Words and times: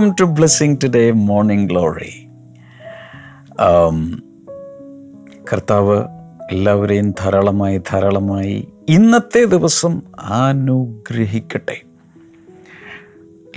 Welcome 0.00 0.16
to 0.20 0.24
blessing 0.24 0.76
today 0.84 1.10
morning 1.10 1.70
glory 1.70 2.12
കർത്താവ് 5.52 5.96
എല്ലാവരെയും 6.50 7.10
ധാരാളമായി 7.10 7.78
ധാരാളമായി 7.78 8.68
ഇന്നത്തെ 8.88 9.44
ദിവസം 9.44 10.02
അനുഗ്രഹിക്കട്ടെ. 10.18 11.76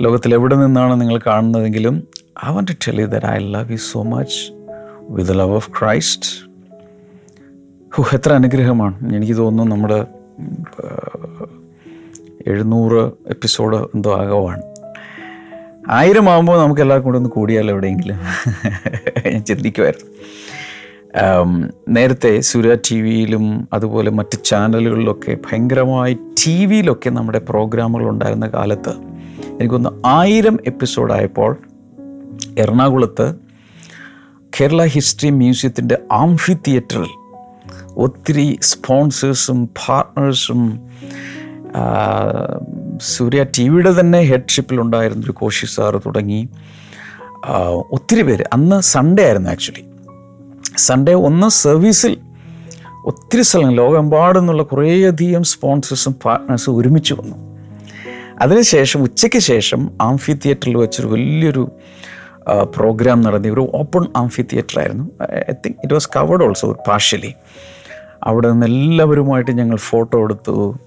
ലോകത്തിൽ 0.02 0.34
എവിടെ 0.34 0.56
നിന്നാണ് 0.56 1.00
നിങ്ങൾ 1.00 1.20
കാണുന്നതെങ്കിലും 1.26 1.96
I 2.46 2.52
want 2.54 2.72
to 2.86 2.90
you 3.00 3.06
that 3.06 3.26
I 3.26 3.36
love 3.56 3.70
you 3.70 3.76
so 3.76 4.02
much 4.02 4.36
with 5.08 5.38
love 5.38 5.56
of 5.60 5.72
Christ 5.80 6.30
ഹോ 7.96 8.04
എത്ര 8.12 8.32
അനുഗ്രഹമാണ്. 8.32 9.14
എനിക്ക് 9.14 9.36
തോന്നുന്നു 9.36 9.74
നമ്മുടെ 9.74 10.00
എഴുന്നൂറ് 12.46 13.02
എപ്പിസോഡ് 13.30 13.76
എന്തോ 13.76 14.12
ആകവാണ്. 14.20 14.73
ആയിരം 15.90 16.30
ആകുമ്പോൾ 16.30 16.58
നമുക്ക് 16.58 16.80
എല്ലാവർക്കും 16.80 17.08
കൂടെ 17.08 17.18
ഒന്ന് 17.18 17.30
കൂടിയാലോ 17.30 17.70
എവിടെയെങ്കിലും? 17.70 18.16
ഞാൻ 19.32 19.44
ചിന്തിക്കുമായിരുന്നു 19.44 20.10
നേരത്തെ 21.88 22.40
സൂര്യ 22.40 22.74
ടി 22.74 23.00
വിയിലും 23.00 23.68
അതുപോലെ 23.72 24.10
മറ്റ് 24.10 24.44
ചാനലുകളിലൊക്കെ 24.44 25.34
ഭയങ്കരമായി 25.34 26.14
ടി 26.14 26.66
വിയിലൊക്കെ 26.66 27.10
നമ്മുടെ 27.10 27.38
പ്രോഗ്രാമുകൾ 27.38 28.08
ഉണ്ടായിരുന്ന 28.08 28.46
കാലത്ത് 28.46 28.94
എനിക്കൊന്ന് 29.48 29.90
ആയിരം 30.06 30.58
എപ്പിസോഡായപ്പോൾ 30.66 31.56
എറണാകുളത്ത് 32.58 33.34
കേരള 34.60 34.84
ഹിസ്റ്ററി 34.84 35.30
മ്യൂസിയത്തിന്റെ 35.30 35.98
ആംഫി 36.12 36.52
തിയേറ്ററിൽ 36.66 37.08
ഒത്തിരി 37.96 38.58
സ്പോൺസേഴ്സും 38.60 39.66
പാർട്ട്നേഴ്സും 39.66 40.80
സൂര്യ 43.02 43.44
ടി 43.58 43.68
വിയുടെ 43.68 44.00
തന്നെ 44.00 44.18
ഹെഡ്ഷിപ്പിൽ 44.18 44.30
ഹെഡ്ഷിപ്പിലുണ്ടായിരുന്നൊരു 44.30 45.32
കോശി 45.32 45.66
സാറ് 45.66 45.98
തുടങ്ങി. 46.06 46.48
ഒത്തിരി 47.92 48.22
പേര്. 48.22 48.44
അന്ന് 48.52 48.80
സൺഡേ 48.80 49.22
ആയിരുന്നു 49.24 49.50
ആക്ച്വലി 49.50 49.84
സൺഡേ 50.76 51.12
ഒന്ന് 51.12 51.48
സർവീസിൽ 51.48 52.16
ഒത്തിരി 53.04 53.42
സ്ഥലങ്ങൾ 53.42 53.74
ലോകമെമ്പാടുന്നുള്ള 53.74 54.62
കുറേയധികം 54.62 55.42
സ്പോൺസേഴ്സും 55.42 56.14
പാർട്ട്നേഴ്സും 56.24 56.76
ഒരുമിച്ച് 56.76 57.14
വന്നു. 57.14 57.36
അതിനുശേഷം 58.40 59.02
ഉച്ചയ്ക്ക് 59.02 59.38
ശേഷം 59.38 59.90
ആംഫി 60.02 60.32
തിയേറ്ററിൽ 60.32 60.76
വെച്ചൊരു 60.76 61.08
വലിയൊരു 61.08 61.70
പ്രോഗ്രാം 62.76 63.20
നടന്നി 63.20 63.48
ഒരു 63.48 63.70
ഓപ്പൺ 63.74 64.06
ആംഫി 64.16 64.42
തിയേറ്റർ 64.42 64.78
ആയിരുന്നു. 64.80 65.04
I 65.50 65.52
think 65.52 65.78
it 65.84 65.94
was 65.94 66.08
covered 66.16 66.44
also 66.44 66.72
partially 66.88 67.32
അവിടെ 68.22 68.50
നിന്ന് 68.50 68.66
എല്ലാവരുമായിട്ട് 68.66 69.50
ഞങ്ങൾ 69.50 69.76
ഫോട്ടോ 69.76 70.18
എടുത്തു. 70.22 70.78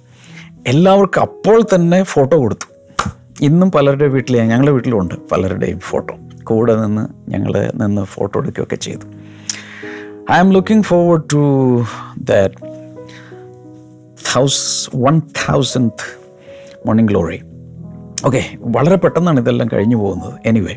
എല്ലാവർക്കും 0.65 1.21
അപ്പോൾ 1.21 1.65
തന്നെ 1.75 2.03
ഫോട്ടോ 2.03 2.37
കൊടുത്തു. 2.37 2.67
ഇന്നും 3.41 3.71
പലരുടെ 3.71 4.07
വീട്ടിൽ 4.07 4.37
ഞങ്ങളുടെ 4.37 4.71
വീട്ടിലും 4.71 4.99
ഉണ്ട് 5.01 5.15
പലരുടെയും 5.31 5.79
ഫോട്ടോ. 5.79 6.15
കൂടെ 6.43 6.75
നിന്ന് 6.75 7.31
ഞങ്ങൾ 7.31 7.71
നിന്ന് 7.73 8.03
ഫോട്ടോ 8.03 8.39
എടുക്കുകയൊക്കെ 8.39 8.75
ചെയ്തു. 8.75 9.05
I 10.31 10.37
am 10.37 10.51
looking 10.51 10.83
forward 10.83 11.23
to 11.33 11.43
that 12.17 12.55
house 14.33 14.89
one 14.95 15.19
thousand 15.19 15.93
morning 16.85 17.11
glory 17.11 17.41
okay 18.25 18.57
വളരെ 18.59 18.95
പെട്ടെന്നാണ് 18.95 19.39
ഇതെല്ലാം 19.39 19.69
കഴിഞ്ഞു 19.73 19.97
പോകുന്നത്. 19.97 20.39
എനിവേ 20.45 20.75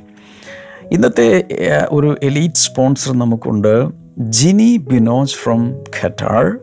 ഇന്നത്തെ 0.92 1.44
ഒരു 1.90 2.16
എലീറ്റ് 2.22 2.54
സ്പോൺസർ 2.54 3.12
നമുക്കുണ്ട് 3.12 3.88
Jini 4.18 4.76
Binoj 4.76 5.34
from 5.34 5.74
Qatar 6.00 6.58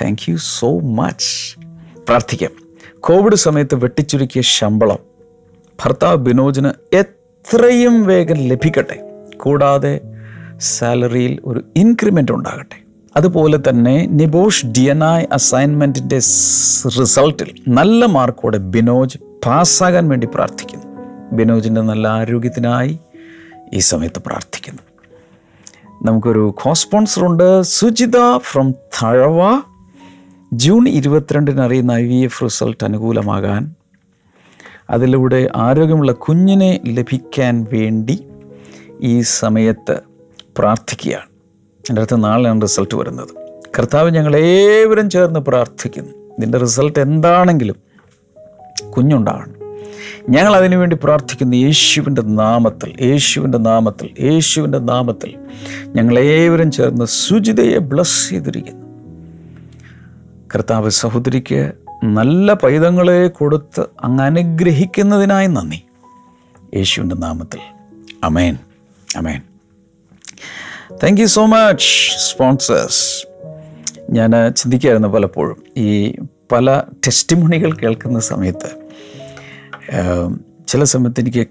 thank 0.00 0.30
you 0.30 0.36
so 0.36 0.78
much 0.78 1.57
പ്രാർത്ഥിക്കാം. 2.08 2.50
കോവിഡ് 3.00 3.34
സമയത്ത് 3.34 3.74
വെട്ടിച്ചുരുക്കിയ 3.74 4.42
ശമ്പളം 4.42 4.98
ഭർത്താവ് 5.84 6.16
ബിനോജിന് 6.16 6.96
എത്രയും 6.96 8.04
വേഗം 8.04 8.36
ലഭിക്കട്ടെ. 8.36 9.26
കൂടാതെ 9.36 10.00
സാലറിയിൽ 10.58 11.38
ഒരു 11.44 11.64
ഇൻക്രിമെന്റ് 11.76 12.32
ഉണ്ടാകട്ടെ. 12.32 12.82
അതുപോലെ 13.16 13.58
തന്നെ 13.68 14.06
നിബോഷ് 14.06 14.66
ഡിയനായ് 14.66 15.26
അസൈൻമെന്റിന്റെ 15.32 16.16
റിസൾട്ടിൽ 17.00 17.54
നല്ല 17.68 18.04
മാർക്കോടെ 18.04 18.58
ബിനോജ് 18.58 19.18
പാസ്സാകാൻ 19.46 20.08
വേണ്ടി 20.08 20.28
പ്രാർത്ഥിക്കുന്നു. 20.34 20.86
ബിനോജിന്റെ 21.32 21.80
നല്ല 21.80 22.08
ആരോഗ്യത്തിനായി 22.08 22.98
ഈ 23.74 23.78
സമയത്ത് 23.78 24.22
പ്രാർത്ഥിക്കുന്നു. 24.26 24.82
നമുക്കൊരു 26.04 26.54
കോസ്പോൺസറുണ്ട് 26.62 27.62
സ്പോൺസറുണ്ട് 27.62 27.62
സുജിത 27.62 28.36
ഫ്രം 28.36 28.70
തഴവ 28.70 29.62
ജൂൺ 30.52 30.88
ഇരുപത്തിരണ്ടിന് 30.88 31.60
അറിയുന്ന 31.60 31.92
ഐ 31.92 32.04
വി 32.04 32.14
എഫ് 32.14 32.44
റിസൾട്ട് 32.44 32.84
അനുകൂലമാകാൻ 32.84 33.74
അതിലൂടെ 34.90 35.50
ആരോഗ്യമുള്ള 35.56 36.12
കുഞ്ഞിനെ 36.12 36.80
ലഭിക്കാൻ 36.86 37.66
വേണ്ടി 37.72 38.24
ഈ 39.02 39.20
സമയത്ത് 39.20 40.00
പ്രാർത്ഥിക്കുകയാണ്. 40.58 41.24
എന്റെ 41.90 42.02
അടുത്ത് 42.02 42.24
നാളെയാണ് 42.24 42.62
റിസൾട്ട് 42.62 42.94
വരുന്നത്. 42.94 43.28
കർത്താവ് 43.78 44.10
ഞങ്ങളേവരും 44.10 45.10
ചേർന്ന് 45.10 45.40
പ്രാർത്ഥിക്കുന്നു. 45.40 46.12
ഇതിന്റെ 46.38 46.58
റിസൾട്ട് 46.58 46.98
എന്താണെങ്കിലും 46.98 47.76
കുഞ്ഞുണ്ടാകണം. 48.90 49.54
ഞങ്ങൾ 50.30 50.56
അതിനുവേണ്ടി 50.56 50.98
പ്രാർത്ഥിക്കുന്നു. 51.04 51.56
യേശുവിന്റെ 51.56 52.22
നാമത്തിൽ 52.22 52.96
യേശുവിന്റെ 53.00 53.58
നാമത്തിൽ 53.58 54.10
യേശുവിന്റെ 54.20 54.78
നാമത്തിൽ 54.78 55.38
ഞങ്ങളേവരും 55.86 56.70
ചേർന്ന് 56.70 57.04
സുജിതയെ 57.04 57.78
ബ്ലസ് 57.78 58.28
ചെയ്തിരിക്കുന്നു. 58.28 58.87
കർത്താവ് 60.54 60.90
സഹോദരിക്ക് 60.90 61.72
നല്ല 62.04 62.52
പൈതങ്ങളെ 62.52 63.28
കൊടുത്ത് 63.28 63.80
അങ്ങ് 64.00 64.24
അനുഗ്രഹിക്കുന്നതിനായി 64.24 65.46
നന്ദി. 65.46 65.82
യേശുവിന്റെ 66.76 67.14
നാമത്തിൽ. 67.14 67.60
അമേൻ 68.24 68.58
അമേൻ 69.16 69.40
thank 71.02 71.20
you 71.20 71.26
so 71.26 71.46
much 71.46 71.86
sponsors 72.16 73.26
ഞാൻ 74.10 74.30
ചിന്തിക്കുകയായിരുന്നു 74.56 75.08
പലപ്പോഴും 75.08 75.62
ഈ 75.76 76.16
പല 76.52 76.82
ടെസ്റ്റിമണികൾ 77.06 77.72
കേൾക്കുന്ന 77.72 78.20
സമയത്ത് 78.20 78.70
ചില 80.68 80.84
സമയത്ത് 80.84 81.20
എനിക്ക് 81.20 81.46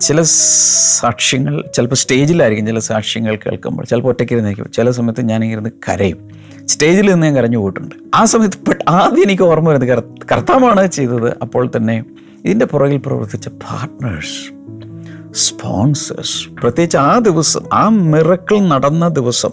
ചില 0.00 0.22
സാക്ഷ്യങ്ങൾ 0.22 1.64
ചിലപ്പോൾ 1.74 1.94
സ്റ്റേജിലായിരിക്കും 1.94 2.66
ചില 2.66 2.78
സാക്ഷ്യങ്ങൾ 2.78 3.36
കേൾക്കുമ്പോൾ 3.36 3.84
ചിലപ്പോൾ 3.84 4.08
ഒറ്റയ്ക്കിരുന്നേക്കും 4.08 4.72
ചില 4.72 4.90
സമയത്ത് 4.90 5.28
ഞാനിങ്ങനെ 5.28 5.70
കരയും. 5.88 6.18
സ്റ്റേജിൽ 6.72 7.06
നിന്ന് 7.10 7.26
ഞാൻ 7.26 7.34
കരഞ്ഞു 7.36 7.58
പോയിട്ടുണ്ട്. 7.58 7.94
ആ 8.14 8.24
സമയത്ത് 8.32 8.58
പെട്ട് 8.66 8.84
ആദ്യം 8.88 9.24
എനിക്ക് 9.24 9.42
ഓർമ്മ 9.42 9.68
വരുന്നത് 9.68 10.04
കർത്താവാണ് 10.32 10.86
ചെയ്തത്. 10.86 11.28
അപ്പോൾ 11.42 11.70
തന്നെ 11.76 11.96
ഇതിന്റെ 12.44 12.66
പുറകിൽ 12.72 13.00
പ്രവർത്തിച്ച 13.06 13.48
പാർട്ട്നേഴ്സ് 13.64 14.38
സ്പോൺസേഴ്സ് 15.34 16.38
പ്രത്യേകിച്ച് 16.60 16.96
ആ 16.96 17.18
ദിവസം 17.18 17.62
ആ 17.72 17.88
മിറക്കിൾ 18.12 18.58
നടന്ന 18.72 19.08
ദിവസം 19.08 19.52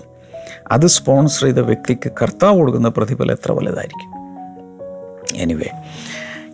അത് 0.71 0.87
സ്പോൺസർ 0.87 1.43
ചെയ്ത 1.43 1.59
വ്യക്തിക്ക് 1.69 2.09
കർത്താവ് 2.21 2.55
കൊടുക്കുന്ന 2.57 2.89
പ്രതിഫലം 2.97 3.31
എത്ര 3.31 3.51
വലുതായിരിക്കും? 3.51 4.09
എനിവേ 5.35 5.69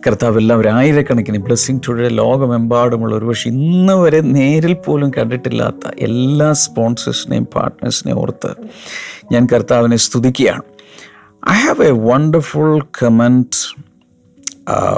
കർത്താവ് 0.06 0.38
എല്ലാവരും 0.38 0.74
ആയിരക്കണക്കിന് 0.74 1.38
ബ്ലെസ്സിങ് 1.38 1.80
ടുഡേ 1.88 2.08
ലോകമെമ്പാടുമുള്ള 2.08 3.14
ഒരുപക്ഷെ 3.14 3.48
ഇന്ന് 3.48 3.92
വരെ 3.92 4.20
നേരിൽ 4.20 4.74
പോലും 4.74 5.10
കണ്ടിട്ടില്ലാത്ത 5.10 5.90
എല്ലാ 5.98 6.52
സ്പോൺസേഴ്സിനെയും 6.52 7.44
പാർട്ട്നേഴ്സിനെയും 7.44 8.20
ഓർത്ത് 8.20 8.50
ഞാൻ 9.32 9.48
കർത്താവിനെ 9.52 9.96
സ്തുതിക്കുകയാണ്. 9.96 10.62
I 11.50 11.54
have 11.54 11.84
a 11.84 11.90
wonderful 11.90 12.82
comment 13.02 13.76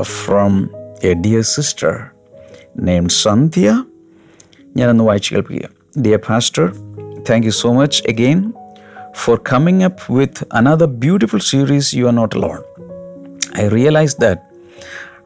from 0.02 0.70
a 1.04 1.12
dear 1.12 1.42
sister 1.42 2.00
name 2.78 3.08
Sandhya 3.08 3.84
ഞാനൊന്ന് 4.76 5.04
വായിച്ചു 5.04 5.34
കേൾപ്പിക്കുക 5.34 6.02
dear 6.02 6.20
pastor 6.26 6.70
thank 7.30 7.46
you 7.46 7.50
so 7.50 7.72
much 7.72 8.02
again 8.08 8.52
for 9.14 9.40
coming 9.52 9.82
up 9.82 10.12
with 10.12 10.46
another 10.52 10.86
beautiful 10.86 11.38
series 11.38 11.96
you 11.96 12.06
are 12.06 12.14
not 12.14 12.36
alone 12.36 12.58
I 13.60 13.68
realise 13.68 14.16
that 14.20 14.47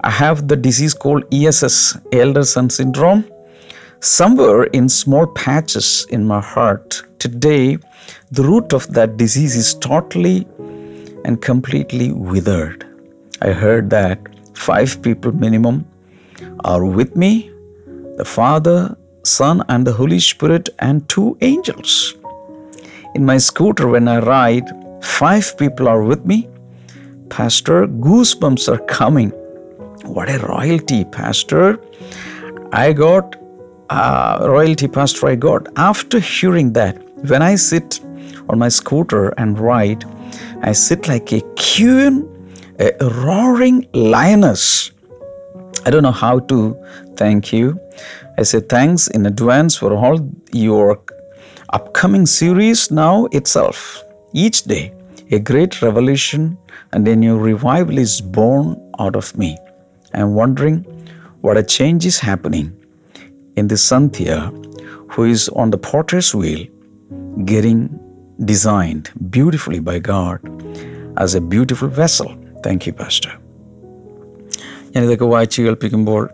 I 0.04 0.10
have 0.10 0.49
the 0.49 0.56
disease 0.56 0.94
called 0.94 1.25
ESS, 1.32 1.96
elder 2.12 2.44
son 2.44 2.70
syndrome, 2.70 3.25
somewhere 4.00 4.64
in 4.64 4.88
small 4.88 5.28
patches 5.28 6.06
in 6.10 6.26
my 6.26 6.40
heart. 6.40 7.04
Today, 7.20 7.78
the 8.32 8.43
root 8.43 8.72
of 8.72 8.93
that 8.94 9.16
disease 9.16 9.54
is 9.54 9.75
totally 9.75 10.44
and 11.25 11.40
completely 11.40 12.10
withered. 12.10 12.84
I 13.43 13.52
heard 13.52 13.90
that 13.90 14.19
five 14.54 15.00
people 15.02 15.31
minimum 15.31 15.87
are 16.64 16.84
with 16.84 17.14
me 17.14 17.52
the 18.16 18.25
Father, 18.25 18.96
Son, 19.22 19.62
and 19.69 19.87
the 19.87 19.93
Holy 19.93 20.20
Spirit, 20.20 20.69
and 20.81 21.08
two 21.08 21.37
angels. 21.40 22.14
In 23.14 23.25
my 23.25 23.38
scooter, 23.38 23.88
when 23.88 24.06
I 24.06 24.19
ride, 24.19 24.69
five 25.02 25.56
people 25.56 25.88
are 25.88 26.02
with 26.02 26.26
me. 26.26 26.49
Pastor, 27.31 27.87
goosebumps 27.87 28.69
are 28.69 28.84
coming. 28.84 29.32
What 30.04 30.28
a 30.28 30.38
royalty, 30.38 31.04
Pastor. 31.04 31.78
I 32.72 32.93
got 32.93 33.37
uh, 33.88 34.38
royalty, 34.43 34.88
Pastor, 34.88 35.28
I 35.28 35.37
got. 35.37 35.69
After 35.76 36.19
hearing 36.19 36.72
that, 36.72 36.96
when 37.28 37.40
I 37.40 37.54
sit 37.54 38.00
on 38.49 38.58
my 38.58 38.69
scooter 38.69 39.28
and 39.38 39.58
ride, 39.58 40.04
I 40.62 40.72
sit 40.72 41.06
like 41.06 41.32
a 41.32 41.40
queen, 41.56 42.28
a 42.81 42.93
roaring 43.00 43.87
lioness. 43.93 44.90
I 45.87 45.90
don't 45.90 46.02
know 46.02 46.10
how 46.10 46.40
to 46.40 46.76
thank 47.16 47.52
you. 47.52 47.78
I 48.38 48.43
say 48.43 48.60
thanks 48.60 49.06
in 49.08 49.26
advance 49.26 49.76
for 49.76 49.94
all 49.94 50.19
your 50.52 51.00
upcoming 51.70 52.26
series 52.26 52.90
now 52.90 53.26
itself. 53.26 54.02
Each 54.32 54.64
day, 54.64 54.94
a 55.31 55.38
great 55.38 55.81
revelation 55.81 56.58
and 56.93 57.06
a 57.06 57.14
new 57.14 57.38
revival 57.38 57.99
is 57.99 58.20
born 58.20 58.76
out 58.99 59.14
of 59.14 59.37
me. 59.38 59.56
Am 60.14 60.35
wondering 60.35 60.76
what 61.41 61.56
a 61.56 61.62
change 61.64 62.05
is 62.06 62.19
happening 62.20 62.67
in 63.56 63.69
the 63.69 63.79
Santhia 63.88 64.38
who 65.11 65.25
is 65.25 65.49
on 65.49 65.70
the 65.70 65.79
potter's 65.79 66.35
wheel 66.35 66.67
getting 67.44 67.81
designed 68.44 69.11
beautifully 69.31 69.81
by 69.81 69.99
God 69.99 70.41
as 71.17 71.35
a 71.35 71.41
beautiful 71.55 71.88
vessel. 71.88 72.29
Thank 72.62 72.87
you, 72.87 72.93
Pastor. 72.93 73.32
ഞാനിതൊക്കെ 74.97 75.25
വായിച്ച് 75.25 75.62
കേൾപ്പിക്കുമ്പോൾ 75.62 76.31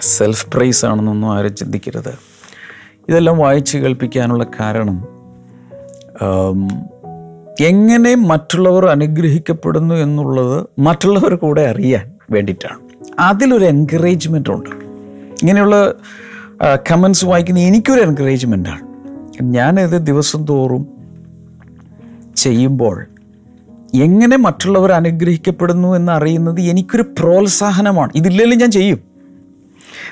self 0.00 0.46
price 0.54 0.84
ആണെന്നൊന്നും 0.86 1.32
ആരും 1.32 1.54
ചിന്തിക്കരുത് 1.54 2.14
ഇതെല്ലാം 3.08 3.38
വായിച്ച് 3.38 3.78
കേൾപ്പിക്കാനുള്ള 3.78 4.44
കാരണം 4.60 4.98
എങ്ങനെ 7.60 8.14
മറ്റുള്ളവർ 8.14 8.86
അനുഗ്രഹിക്കപ്പെടുന്നു 8.86 9.94
എന്നുള്ളത് 9.94 10.66
മറ്റുള്ളവർ 10.78 11.34
കൂടെ 11.34 11.62
അറിയാൻ 11.66 12.06
വേണ്ടിയിട്ടാണ് 12.30 12.81
അതിലൊരു 13.18 13.64
എൻകറേജ്മെന്റ് 13.64 14.50
ഉണ്ട്. 14.50 14.70
ഇങ്ങനെയുള്ള 15.42 15.94
കമൻസ് 16.90 17.24
വായിക്കുന്ന 17.24 17.60
എനിക്കൊരു 17.60 18.00
എൻകറേജ്മെന്റാണ് 18.00 18.80
ഞാനിത് 19.42 20.06
ദിവസം 20.06 20.44
തോറും 20.44 20.86
ചെയ്യുമ്പോൾ 22.36 23.06
എങ്ങനെ 23.94 24.36
മറ്റുള്ളവർ 24.36 24.92
അനുഗ്രഹിക്കപ്പെടുന്നു 24.92 25.96
എന്നറിയുന്നത് 25.96 26.60
എനിക്കൊരു 26.60 27.02
പ്രോത്സാഹനമാണ്. 27.02 28.10
ഇതില്ലേലും 28.14 28.58
ഞാൻ 28.58 28.70
ചെയ്യും. 28.70 29.00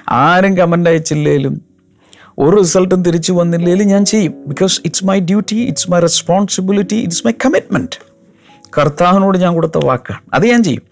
ആരും 0.08 0.56
കമന്റ് 0.56 0.90
അയച്ചില്ലേലും 0.90 1.62
ഒരു 2.38 2.56
റിസൾട്ടും 2.56 3.02
തിരിച്ചു 3.02 3.32
വന്നില്ലേലും 3.32 3.86
ഞാൻ 3.86 4.04
ചെയ്യും. 4.04 4.34
Because 4.46 4.80
it's 4.84 5.04
my 5.04 5.20
duty 5.20 5.56
it's 5.56 5.90
my 5.90 6.00
responsibility 6.00 6.96
it's 6.96 7.26
my 7.26 7.32
commitment 7.32 8.02
കർത്താവിനോട് 8.78 9.38
ഞാൻ 9.38 9.54
കൊടുത്ത 9.54 9.78
വാക്കാണ്. 9.84 10.20
അത് 10.34 10.46
ഞാൻ 10.46 10.62
ചെയ്യും. 10.62 10.82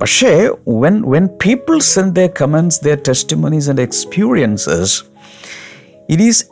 പക്ഷേ 0.00 0.30
when 0.82 1.02
when 1.10 1.26
people 1.44 1.78
send 1.88 2.16
the 2.16 2.26
comments 2.40 2.84
the 2.84 2.94
testimonies 3.08 3.70
and 3.70 3.80
experiences 3.80 4.94
it 6.08 6.22
is 6.22 6.42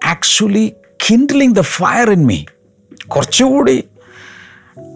actually 0.00 0.66
kindling 1.06 1.54
the 1.54 1.60
fire 1.76 2.10
in 2.10 2.26
me 2.26 2.38
കുറച്ചുകൂടി 3.08 3.76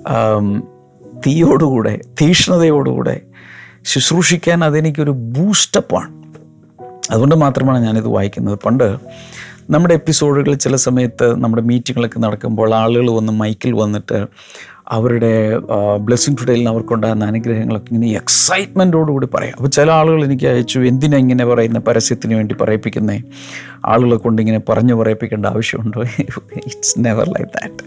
ആം, 0.09 0.47
തീയോടുകൂടെ 1.27 1.95
തീഷ്ണതയോടുകൂടെ 2.21 3.17
ശുശ്രൂഷിക്കാൻ 3.85 4.65
അതെനിക്കൊരു 4.65 5.11
ബൂസ്റ്റപ്പാണ് 5.35 6.13
അതുകൊണ്ട് 7.11 7.35
മാത്രമാണ് 7.35 7.85
ഞാനിത് 7.85 8.09
വായിക്കുന്നത്. 8.09 8.57
പണ്ട് 8.57 8.89
നമ്മുടെ 9.71 9.95
എപ്പിസോഡുകൾ 9.95 10.55
ചില 10.55 10.77
സമയത്ത് 10.77 11.37
നമ്മുടെ 11.37 11.63
മീറ്റിങ്ങുകളൊക്കെ 11.63 12.19
നടക്കുമ്പോൾ 12.19 12.75
ആളുകൾ 12.75 13.11
വന്ന് 13.11 13.33
മൈക്കിൽ 13.33 13.73
വന്നിട്ട് 13.75 14.19
അവരുടെ 14.89 15.33
ബ്ലെസ്സിങ് 16.01 16.37
ടുഡേയിൽ 16.41 16.59
നിന്ന് 16.59 16.71
അവർക്കുണ്ടാകുന്ന 16.71 17.25
അനുഗ്രഹങ്ങളൊക്കെ 17.25 17.95
ഇങ്ങനെ 17.95 18.13
എക്സൈറ്റ്മെന്റോടുകൂടി 18.13 19.29
പറയാം. 19.35 19.55
അപ്പോൾ 19.57 19.69
ചില 19.69 19.91
ആളുകൾ 19.91 20.25
എനിക്ക് 20.25 20.47
അയച്ചു 20.47 20.79
എന്തിനാ 20.81 21.19
ഇങ്ങനെ 21.19 21.45
പറയുന്ന? 21.45 21.79
പരസ്യത്തിന് 21.79 22.35
വേണ്ടി 22.35 22.55
പറയിപ്പിക്കുന്നേ? 22.61 23.23
ആളുകളെ 23.87 24.17
കൊണ്ട് 24.17 24.43
ഇങ്ങനെ 24.43 24.61
പറഞ്ഞു 24.69 24.95
പറയിപ്പിക്കേണ്ട 24.95 25.47
ആവശ്യമുണ്ടോ? 25.47 26.01
It's 26.01 26.95
never 26.99 27.27
like 27.29 27.51
that 27.57 27.85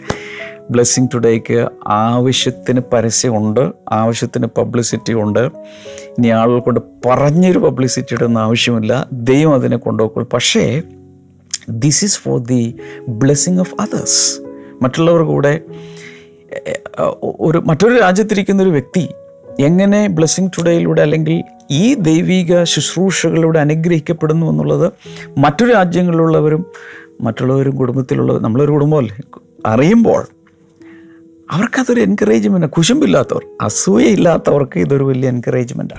blessing 0.71 1.07
ടുഡേക്ക് 1.13 1.67
ആവശ്യത്തിന് 1.87 2.81
പരസ്യമുണ്ട് 2.93 3.71
ആവശ്യത്തിന് 3.91 4.47
പബ്ലിസിറ്റി 4.57 5.13
ഉണ്ട്. 5.13 5.39
ഇനി 6.17 6.27
ആളുകൾ 6.27 6.59
കൊണ്ട് 6.59 6.79
പറഞ്ഞൊരു 7.05 7.59
പബ്ലിസിറ്റി 7.59 8.13
ഇടുന്ന 8.13 8.37
ആവശ്യമില്ല. 8.37 9.07
ദൈവം 9.13 9.53
അതിനെ 9.53 9.77
കൊണ്ടുപോകും 9.77 10.27
പക്ഷേ 10.33 10.81
this 11.69 12.05
is 12.05 12.19
for 12.19 12.39
the 12.39 12.75
blessing 13.07 13.59
of 13.59 13.75
others 13.81 14.41
മറ്റുള്ളവർ 14.83 15.21
കൂടെ 15.21 15.61
ഒരു 17.39 17.63
മറ്റൊരു 17.65 17.99
രാജ്യത്തിരിക്കുന്ന 17.99 18.63
ഒരു 18.63 18.69
വ്യക്തി 18.69 19.09
എങ്ങനെ 19.59 20.07
ബ്ലെസ്സിങ് 20.07 20.49
ടുഡേയിലൂടെ 20.59 21.01
അല്ലെങ്കിൽ 21.01 21.43
ഈ 21.71 21.93
ദൈവിക 21.93 22.63
ശുശ്രൂഷകളിലൂടെ 22.63 23.59
അനുഗ്രഹിക്കപ്പെടുന്നു 23.59 24.45
എന്നുള്ളത് 24.45 24.93
മറ്റു 25.37 25.65
രാജ്യങ്ങളിലുള്ളവരും 25.65 26.65
മറ്റുള്ളവരും 27.21 27.75
കുടുംബത്തിലുള്ളവർ 27.75 28.41
നമ്മളൊരു 28.41 28.71
കുടുംബമല്ലേ? 28.71 29.15
അറിയുമ്പോൾ 29.65 30.27
അവർക്കതൊരു 31.51 32.01
എൻകറേജ്മെന്റ് 32.01 32.67
കുശുമ്പില്ലാത്തവർ 32.67 33.41
അസൂയയില്ലാത്തവർക്ക് 33.61 34.79
ഇതൊരു 34.79 35.03
വലിയ 35.03 35.29
എൻകറേജ്മെന്റ് 35.29 35.93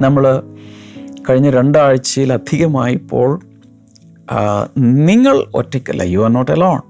നമ്മൾ 0.00 0.42
കഴിഞ്ഞ 1.30 1.50
രണ്ടാഴ്ചയിലധികമായിപ്പോൾ 1.50 3.40
നിങ്ങൾ 4.78 5.46
ഒറ്റയ്ക്കല്ല. 5.54 6.02
You 6.02 6.18
are 6.18 6.32
not 6.32 6.50
alone 6.50 6.80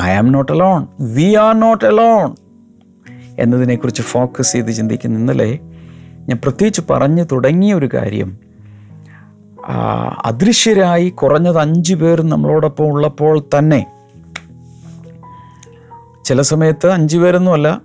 I 0.00 0.10
am 0.10 0.32
not 0.32 0.52
alone 0.52 0.86
we 1.00 1.34
are 1.34 1.60
not 1.60 1.84
alone 1.84 2.34
എന്നതിനെക്കുറിച്ച് 3.38 4.02
ഫോക്കസ് 4.02 4.52
ചെയ്ത് 4.52 4.72
ചിന്തിക്കുന്ന 4.72 5.18
ഇന്നലെ 5.18 5.58
ഞാൻ 6.28 6.38
പ്രത്യേകിച്ച് 6.44 6.82
പറഞ്ഞു 6.90 7.22
തുടങ്ങിയ 7.22 7.74
ഒരു 7.74 7.88
കാര്യം 7.94 8.40
അദൃശ്യരായി 10.24 11.08
കുറഞ്ഞത് 11.08 11.58
അഞ്ച് 11.58 11.94
പേർ 11.94 12.22
നമ്മളോടൊപ്പം 12.22 12.86
ഉള്ളപ്പോൾ 12.86 13.44
തന്നെ. 13.58 13.86
ചില 16.24 16.42
സമയത്ത് 16.42 16.90
അഞ്ച് 16.90 17.18
പേരൊന്നുമല്ല 17.18 17.82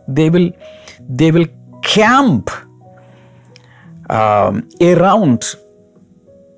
they 0.09 0.27
will 0.27 0.53
they 1.01 1.29
will 1.29 1.43
camp 1.95 2.51
around 4.81 5.45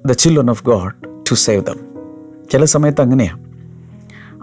the 0.08 0.12
children 0.12 0.50
of 0.50 0.64
God 0.64 1.24
to 1.32 1.34
save 1.34 1.66
them 1.66 1.76
ചില 2.52 2.66
സമയത്ത് 2.66 3.02
അങ്ങനെയാണ് 3.02 3.46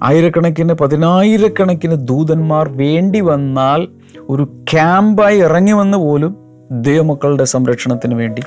ആയിരക്കണക്കിന് 0.02 0.72
പതിനായിരക്കണക്കിന് 0.72 1.94
ദൂതന്മാർ 1.94 2.68
വേണ്ടി 2.68 3.20
വന്നാൽ 3.20 3.88
ഒരു 4.28 4.42
ക്യാമ്പായി 4.42 5.38
ഇറങ്ങി 5.38 5.72
വന്ന് 5.72 5.98
പോലും 5.98 6.36
ദൈവമക്കളുടെ 6.70 7.44
സംരക്ഷണത്തിന് 7.44 8.14
വേണ്ടി 8.14 8.42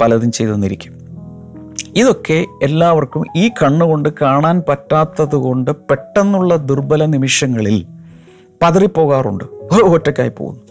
പലതും 0.00 0.32
ചെയ്തു 0.32 0.50
തന്നിരിക്കും 0.54 1.07
ഇതൊക്കെ 1.86 2.44
എല്ലാവർക്കും 2.62 3.24
ഈ 3.36 3.48
കണ്ണുകൊണ്ട് 3.48 4.08
കാണാൻ 4.22 4.62
പറ്റാത്തതുകൊണ്ട് 4.68 5.70
പെട്ടെന്നുള്ള 5.70 6.56
ദുർബല 6.56 7.04
നിമിഷങ്ങളിൽ 7.04 7.86
പതറിപ്പോകാറുണ്ട്. 8.62 9.44
ഒറ്റക്കായി 9.82 10.28
പോകുന്നു. 10.28 10.62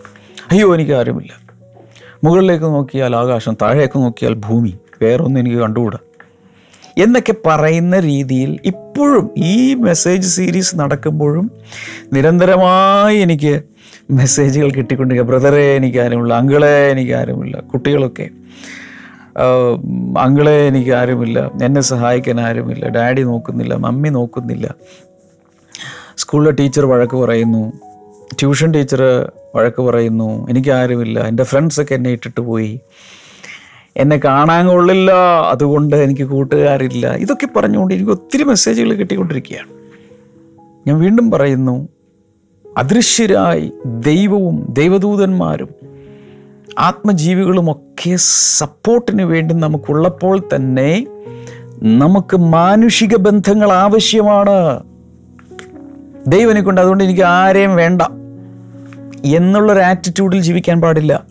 അയ്യോ 0.51 0.73
എനിക്ക് 0.73 0.91
ആരുമില്ല. 0.91 1.55
മുകളിലേക്ക് 2.23 2.65
നോക്കിയാൽ 2.65 3.15
ആകാശം 3.15 3.57
താഴേക്ക് 3.61 3.99
നോക്കിയാൽ 3.99 4.33
ഭൂമി. 4.33 4.73
വേറൊന്നും 5.01 5.39
എനിക്ക് 5.39 5.57
കണ്ടുകൂടാ. 5.57 5.97
എന്നൊക്കെ 6.97 7.33
പറയുന്ന 7.45 7.99
രീതിയിൽ 7.99 8.59
ഇപ്പോഴും 8.65 9.29
ഈ 9.37 9.73
മെസ്സേജ് 9.73 10.27
സീരീസ് 10.27 10.75
നടക്കുമ്പോഴും 10.75 11.51
നിരന്തരമായി 12.13 13.17
എനിക്ക് 13.17 13.63
മെസ്സേജുകൾ 14.11 14.69
കിട്ടിക്കൊണ്ടിരിക്കുക. 14.69 15.31
ബ്രദറെ 15.31 15.61
എനിക്കാരുമില്ല 15.61 16.33
അങ്കിളെ 16.33 16.87
എനിക്കാരുമില്ല 16.89 17.59
കുട്ടികളൊക്കെ. 17.59 18.29
അങ്കിളെ 20.19 20.67
എനിക്ക് 20.67 20.91
ആരുമില്ല. 20.91 21.51
എന്നെ 21.63 21.81
സഹായിക്കാൻ 21.81 22.41
ആരുമില്ല. 22.41 22.87
ഡാഡി 22.87 23.21
നോക്കുന്നില്ല. 23.21 23.75
മമ്മി 23.75 24.09
നോക്കുന്നില്ല. 24.09 24.75
സ്കൂളിലെ 26.17 26.51
ടീച്ചർ 26.51 26.85
വഴക്ക് 26.85 27.17
പറയുന്നു. 27.17 27.73
ട്യൂഷൻ 28.39 28.71
ടീച്ചർ 28.71 29.31
വഴക്ക് 29.55 29.81
പറയുന്നു. 29.81 30.49
എനിക്ക് 30.49 30.69
ആരുമില്ല. 30.69 31.19
എന്റെ 31.19 31.43
ഫ്രണ്ട്സൊക്കെ 31.43 31.93
എന്നെ 31.93 32.09
ഇട്ടിട്ട് 32.09 32.41
പോയി. 32.41 32.79
എന്നെ 33.97 34.19
കാണാൻ 34.25 34.67
കൊള്ളില്ല. 34.67 35.11
അതുകൊണ്ട് 35.49 35.95
എനിക്ക് 35.95 36.23
കൂട്ടുകാരില്ല. 36.23 37.15
ഇതൊക്കെ 37.15 37.47
പറഞ്ഞുകൊണ്ട് 37.55 37.93
എനിക്ക് 37.93 38.11
ഒത്തിരി 38.11 38.43
മെസ്സേജുകൾ 38.43 38.93
കിട്ടിക്കൊണ്ടിരിക്കുകയാണ്. 38.93 39.67
ഞാൻ 40.87 40.99
വീണ്ടും 40.99 41.31
പറയുന്നു 41.31 41.87
അദൃശ്യരായി 42.77 43.71
ദൈവവും 43.85 44.65
ദൈവദൂതന്മാരും 44.69 45.69
ആത്മജീവികളുമൊക്കെ 46.79 48.15
സപ്പോർട്ടിന് 48.57 49.23
വേണ്ടി 49.23 49.55
നമുക്കുള്ളപ്പോൾ 49.55 50.41
തന്നെ 50.55 51.07
നമുക്ക് 51.83 52.37
മാനുഷിക 52.37 53.15
ബന്ധങ്ങൾ 53.15 53.71
ആവശ്യമാണ്. 53.71 54.83
ദൈവനെ 56.27 56.61
കൊണ്ട് 56.61 56.81
അതുകൊണ്ട് 56.81 57.03
എനിക്ക് 57.03 57.21
ആരെയും 57.21 57.75
വേണ്ട 57.75 58.01
എന്നുള്ളൊരു 59.25 59.79
ആറ്റിറ്റ്യൂഡിൽ 59.79 60.41
ജീവിക്കാൻ 60.41 60.81
പാടില്ല. 60.81 61.23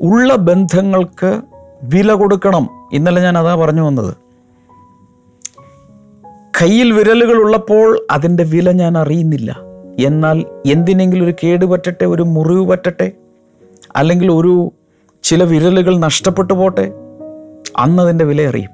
ഉള്ള 0.00 0.36
ബന്ധങ്ങൾക്ക് 0.36 1.40
വില 1.82 2.12
കൊടുക്കണം 2.12 2.68
ഇന്നലെ 2.92 3.22
ഞാൻ 3.22 3.38
അതാ 3.38 3.54
പറഞ്ഞു 3.54 3.82
വന്നത്. 3.82 4.14
കയ്യിൽ 6.62 6.92
വിരലുകൾ 6.92 7.34
ഉള്ളപ്പോൾ 7.34 8.06
അതിന്റെ 8.10 8.44
വില 8.44 8.70
ഞാൻ 8.70 8.98
അറിയുന്നില്ല. 8.98 9.60
എന്നാൽ 9.98 10.44
എന്തിനെങ്കിലും 10.66 11.24
ഒരു 11.24 11.34
കേടുപറ്റട്ടെ 11.44 12.04
ഒരു 12.04 12.22
മുറിവ് 12.22 12.68
പറ്റട്ടെ 12.68 13.12
അല്ലെങ്കിൽ 13.96 14.32
ഒരു 14.32 14.72
ചില 15.22 15.44
വിരലുകൾ 15.44 15.98
നഷ്ടപ്പെട്ടു 15.98 16.52
പോട്ടെ? 16.52 16.92
അന്ന് 17.78 18.02
അതിന്റെ 18.02 18.24
വില 18.24 18.48
അറിയും. 18.48 18.70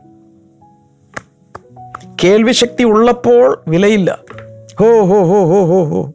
കേൾവിശക്തി 2.24 2.84
ഉള്ളപ്പോൾ 2.84 3.62
വിലയില്ല. 3.68 4.18
ഹോ 4.80 5.04
ഹോ 5.04 5.24
ഹോ 5.24 5.44
ഹോ 5.44 5.64
ഹോ 5.64 5.84
ഹോ. 5.84 6.12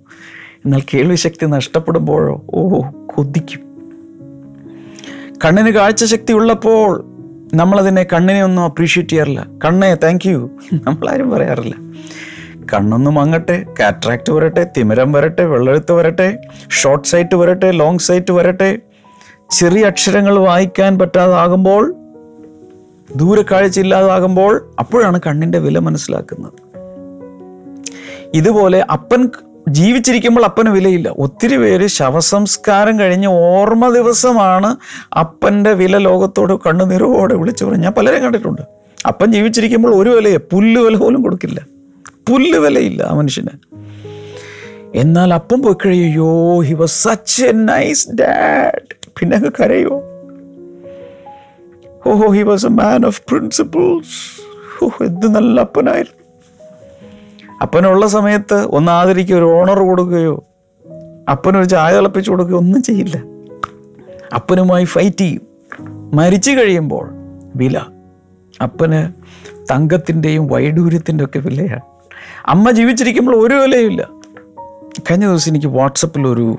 എന്നാൽ 0.66 0.82
കേൾവിശക്തി 0.94 1.46
നഷ്ടപ്പെടുമ്പോഴോ? 1.46 2.42
ഓ 2.54 2.82
കൊതിക്കും. 3.16 3.60
കണ്ണിന് 5.46 5.70
കാഴ്ചശക്തി 5.70 6.34
ഉള്ളപ്പോൾ 6.34 7.06
നമ്മളതിനെ 7.54 8.04
കണ്ണിനെ 8.04 8.44
ഒന്നും 8.44 8.64
അപ്രീഷിയേറ്റ് 8.64 9.10
ചെയ്യാറില്ല. 9.10 9.48
കണ്ണേ 9.66 9.96
താങ്ക് 9.96 10.30
യു 10.30 10.50
നമ്മളാരും 10.74 11.30
പറയാറില്ല. 11.30 11.76
കണ്ണൊന്നും 12.74 13.20
അങ്ങട്ടെ 13.20 13.66
കാട്രാക്ട് 13.80 14.32
വരട്ടെ 14.32 14.68
തിമിരം 14.78 15.12
വരട്ടെ 15.12 15.46
വെള്ളെഴുത്ത് 15.46 15.92
വരട്ടെ 15.92 16.38
ഷോർട്ട് 16.70 17.08
സൈറ്റ് 17.08 17.36
വരട്ടെ 17.36 17.72
ലോങ് 17.72 18.00
സൈറ്റ് 18.00 18.32
വരട്ടെ 18.32 18.80
ചെറിയ 19.54 19.84
അക്ഷരങ്ങൾ 19.84 20.40
വായിക്കാൻ 20.40 21.00
പറ്റാതാകുമ്പോൾ 21.00 21.96
ദൂരക്കാഴ്ച 23.16 23.80
ഇല്ലാതാകുമ്പോൾ 23.80 24.72
അപ്പോഴാണ് 24.80 25.20
കണ്ണിന്റെ 25.28 25.60
വില 25.60 25.80
മനസ്സിലാക്കുന്നത്. 25.80 26.54
ഇതുപോലെ 28.34 28.86
അപ്പൻ 28.92 29.30
ജീവിച്ചിരിക്കുമ്പോൾ 29.70 30.46
അപ്പന് 30.46 30.70
വിലയില്ല. 30.70 31.10
ഒത്തിരി 31.10 31.58
പേര് 31.58 31.88
ശവസംസ്കാരം 31.88 33.00
കഴിഞ്ഞ് 33.00 33.28
ഓർമ്മ 33.28 33.90
ദിവസമാണ് 33.90 34.76
അപ്പന്റെ 35.16 35.74
വില 35.74 35.98
ലോകത്തോട് 35.98 36.54
കണ്ണുനിറവോടെ 36.54 37.36
വിളിച്ചു 37.36 37.66
പറഞ്ഞു 37.66 37.84
ഞാൻ 37.84 37.94
പലരെയും 37.94 38.24
കണ്ടിട്ടുണ്ട്. 38.24 38.62
അപ്പൻ 39.08 39.32
ജീവിച്ചിരിക്കുമ്പോൾ 39.32 39.96
ഒരു 39.96 40.10
വിലയെ 40.10 40.38
പുല്ല് 40.38 40.82
വില 40.82 40.96
പോലും 40.96 41.22
കൊടുക്കില്ല. 41.22 41.68
പുല്ല് 42.30 42.58
വിലയില്ല 42.58 43.04
ആ 43.04 43.14
മനുഷ്യന്. 43.14 43.74
എന്നാൽ 44.96 45.34
അപ്പം 45.34 45.62
പോയി 45.62 45.76
കഴിയോ 45.86 46.60
he 46.60 46.74
was 46.74 47.04
such 47.04 47.44
a 47.44 47.52
nice 47.52 48.12
dad 48.12 49.03
പിന്നെ 49.20 49.38
അങ്ങ് 49.38 49.52
കരയോ? 49.60 50.04
ഓഹോ 52.08 52.32
he 52.32 52.42
was 52.42 52.66
a 52.66 52.70
man 52.70 53.06
of 53.06 53.22
principles 53.30 54.42
ഓഹ് 54.86 55.04
എന്ത് 55.04 55.36
നല്ല 55.36 55.62
അപ്പനായിരുന്നു. 55.62 56.24
അപ്പനുള്ള 57.62 58.08
സമയത്ത് 58.08 58.66
ഒന്ന് 58.66 58.92
ആദരിക്കുക 58.92 59.36
ഒരു 59.36 59.46
ഓണർ 59.46 59.80
കൊടുക്കുകയോ 59.80 60.44
അപ്പനൊരു 61.32 61.66
ചായ 61.66 61.96
തിളപ്പിച്ചു 61.96 62.32
കൊടുക്കുകയോ 62.32 62.58
ഒന്നും 62.58 62.84
ചെയ്യില്ല. 62.84 63.24
അപ്പനുമായി 64.36 64.84
ഫൈറ്റ് 64.84 65.18
ചെയ്യും. 65.18 65.42
മരിച്ചു 66.14 66.52
കഴിയുമ്പോൾ 66.52 67.10
വില. 67.56 67.82
അപ്പന് 68.64 69.14
തങ്കത്തിന്റെയും 69.72 70.48
വൈഡൂര്യത്തിന്റെ 70.48 71.24
ഒക്കെ 71.24 71.40
വിലയാണ്. 71.40 71.82
അമ്മ 72.46 72.72
ജീവിച്ചിരിക്കുമ്പോൾ 72.72 73.48
ഒരു 73.48 73.54
വിലയുമില്ല. 73.54 74.10
കഴിഞ്ഞ 75.12 75.28
ദിവസം 75.28 75.50
എനിക്ക് 75.50 75.68
വാട്സപ്പിൽ 75.68 76.28
ഒരു 76.28 76.58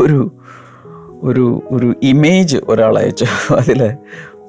ഒരു 0.00 0.32
ഒരു 1.22 1.62
ഒരു 1.70 1.94
ഇമേജ് 2.02 2.58
ഒരാൾ 2.68 2.98
അയച്ചു. 2.98 3.26
അതിൽ 3.54 3.92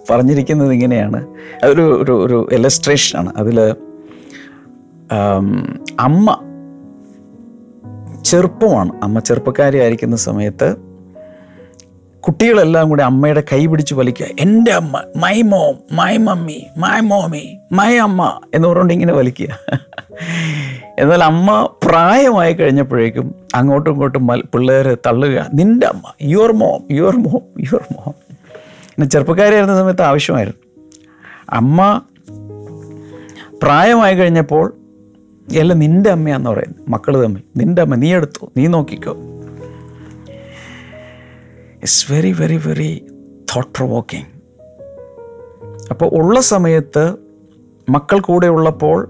പറഞ്ഞിരിക്കുന്നത് 0.10 0.74
ഇങ്ങനെയാണ്. 0.74 1.28
അതൊരു 1.64 2.04
ഒരു 2.04 2.12
ഒരു 2.12 2.48
എലസ്ട്രേഷനാണ് 2.52 3.34
അതിൽ 3.38 3.76
അമ്മ 6.00 6.40
ചെറുപ്പമാണ്. 8.26 8.92
അമ്മ 9.04 9.20
ചെറുപ്പക്കാരി 9.20 9.78
ആയിരിക്കുന്ന 9.78 10.16
സമയത്ത് 10.16 10.87
കുട്ടികളെല്ലാം 12.20 12.90
കൂടി 12.90 13.04
അമ്മയുടെ 13.04 13.44
കൈ 13.54 13.66
പിടിച്ച് 13.66 13.94
വലിക്കുക. 13.94 14.28
എന്റെ 14.40 14.72
അമ്മ 14.72 15.04
my 15.16 15.42
mom 15.42 15.76
my 15.92 16.18
mummy 16.18 16.66
my 16.78 17.00
mommy 17.00 17.58
my 17.72 17.98
amma 17.98 18.42
എന്ന് 18.54 18.68
പറഞ്ഞുകൊണ്ട് 18.68 18.94
ഇങ്ങനെ 18.94 19.14
വലിക്കുക. 19.14 19.60
എന്നാൽ 21.00 21.24
അമ്മ 21.24 21.70
പ്രായമായി 21.84 22.54
കഴിഞ്ഞപ്പോഴേക്കും 22.54 23.36
അങ്ങോട്ടും 23.56 23.92
ഇങ്ങോട്ടും 23.92 24.28
മൽ 24.28 24.42
പിള്ളേർ 24.42 24.98
തള്ളുക. 25.06 25.46
നിന്റെ 25.54 25.88
അമ്മ 25.88 26.14
your 26.22 26.52
mom 26.52 26.82
your 26.92 27.16
mom 27.16 27.42
your 27.60 27.86
mom 27.92 28.14
പിന്നെ 28.90 29.10
ചെറുപ്പക്കാരായിരുന്ന 29.10 29.80
സമയത്ത് 29.80 30.02
ആവശ്യമായിരുന്നു. 30.02 30.86
അമ്മ 31.50 32.02
പ്രായമായി 33.64 34.16
കഴിഞ്ഞപ്പോൾ 34.16 34.74
എല്ലാം 35.58 35.80
നിന്റെ 35.80 36.10
അമ്മയാന്ന് 36.10 36.50
പറയുന്നത് 36.50 36.92
മക്കൾ 36.92 37.24
തമ്മിൽ. 37.24 37.42
നിന്റെ 37.58 37.82
അമ്മ 37.82 37.96
നീ 37.96 38.14
എടുത്തോ? 38.14 38.52
നീ 38.58 38.68
നോക്കിക്കോ. 38.68 39.18
It's 41.78 42.14
very 42.14 42.32
very 42.32 42.58
very 42.58 43.08
thought 43.56 43.70
provoking 43.76 44.26
അപ്പോൾ 45.92 46.10
ഉള്ള 46.10 46.40
സമയത്ത് 46.42 47.18
മക്കൾ 47.90 48.20
കൂടെ 48.20 48.48
ഉള്ളപ്പോൾ 48.48 49.10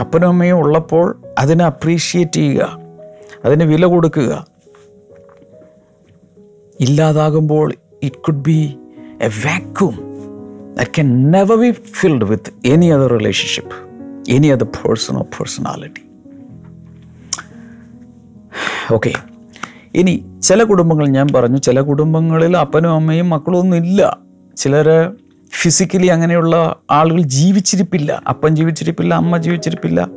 അപ്പനും 0.00 0.28
അമ്മയും 0.28 0.58
ഉള്ളപ്പോൾ 0.58 1.18
അതിനെ 1.38 1.64
അപ്രീഷിയേറ്റ് 1.64 2.32
ചെയ്യുക 2.32 2.78
അതിന് 3.44 3.64
വില 3.64 3.86
കൊടുക്കുക. 3.86 4.46
ഇല്ലാതാകുമ്പോൾ 6.80 7.74
it 8.02 8.16
could 8.16 8.44
be 8.44 8.78
a 9.22 9.28
vacuum 9.46 9.96
that 10.74 10.90
can 10.90 11.30
never 11.30 11.56
be 11.56 11.70
filled 11.70 12.24
with 12.24 12.50
any 12.66 12.86
other 12.86 13.10
relationship 13.18 13.76
any 14.30 14.46
other 14.46 14.66
person 14.66 15.16
of 15.16 15.28
personality 15.38 16.04
okay 18.94 19.12
ഇനി 19.94 20.24
ചില 20.42 20.62
കുടുംബങ്ങൾ 20.62 21.08
ഞാൻ 21.08 21.28
പറഞ്ഞു 21.34 21.56
ചില 21.56 21.80
കുടുംബങ്ങളിൽ 21.80 22.56
അപ്പനും 22.56 22.92
അമ്മയും 22.92 23.30
മക്കളും 23.30 23.58
ഒന്നും 23.58 23.76
ഇല്ല. 23.76 24.18
ചിലർ 24.56 25.16
ഫിസിക്കലി 25.62 26.06
അങ്ങനെയുള്ള 26.06 26.76
ആളുകൾ 26.90 27.20
ജീവിച്ചിരിപ്പില്ല 27.20 28.22
അപ്പൻ 28.28 28.56
ജീവിച്ചിരിപ്പില്ല 28.56 29.14
അമ്മ 29.14 29.36
ജീവിച്ചിരിപ്പില്ല. 29.36 30.08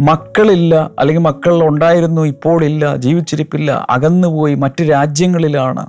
മക്കളില്ല 0.00 0.90
അല്ലെങ്കിൽ 0.98 1.22
മക്കൾ 1.22 1.68
ഉണ്ടായിരുന്നു 1.68 2.22
ഇപ്പോഴില്ല 2.22 2.96
ജീവിച്ചിരിപ്പില്ല 2.96 3.86
അകന്നുപോയി 3.90 4.54
മറ്റു 4.54 4.84
രാജ്യങ്ങളിലാണ്. 4.84 5.86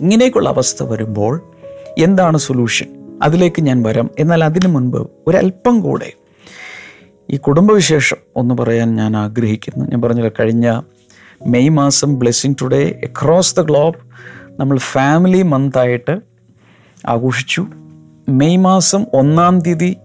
ഇങ്ങനെയൊക്കെയുള്ള 0.00 0.48
അവസ്ഥ 0.48 0.82
വരുമ്പോൾ 0.82 1.42
എന്താണ് 1.98 2.38
സൊല്യൂഷൻ 2.38 3.18
അതിലേക്ക് 3.22 3.62
ഞാൻ 3.62 3.82
വരാം. 3.82 4.10
എന്നാൽ 4.18 4.44
അതിനു 4.44 4.68
മുൻപ് 4.68 5.10
ഒരല്പം 5.26 5.80
കൂടെ. 5.80 6.12
ഈ 7.30 7.36
കുടുംബവിശേഷം 7.36 8.16
ഒന്ന് 8.36 8.54
പറയാൻ 8.54 8.96
ഞാൻ 8.96 9.16
ആഗ്രഹിക്കുന്നു. 9.16 9.84
ഞാൻ 9.84 10.02
പറഞ്ഞില്ല 10.02 10.30
കഴിഞ്ഞ 10.40 10.80
മെയ് 11.46 11.68
മാസം 11.68 12.18
blessing 12.18 12.54
today 12.62 13.00
across 13.04 13.56
the 13.56 13.60
globe 13.60 13.94
നമ്മൾ 14.60 14.78
ഫാമിലി 14.78 15.42
മന്തായിട്ട് 15.42 16.20
ആഘോഷിച്ചു. 17.06 17.66
മെയ് 18.28 18.56
മാസം 18.56 19.06
ഒന്നാം 19.14 19.60
തീയതി 19.60 19.96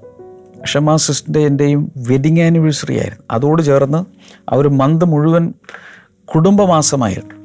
ഷമാ 0.65 0.95
സിസ്റ്റിന്റെ 0.95 1.39
എന്റെയും 1.39 1.91
വെഡിങ് 1.97 2.39
ആനിവേഴ്സറി 2.39 2.99
ആയിരുന്നു. 2.99 3.23
അതോട് 3.31 3.61
ചേർന്ന് 3.61 4.05
ആ 4.53 4.55
ഒരു 4.55 4.67
മന്ത് 4.67 5.05
മുഴുവൻ 5.05 5.53
കുടുംബമാസമായിരുന്നു. 6.25 7.41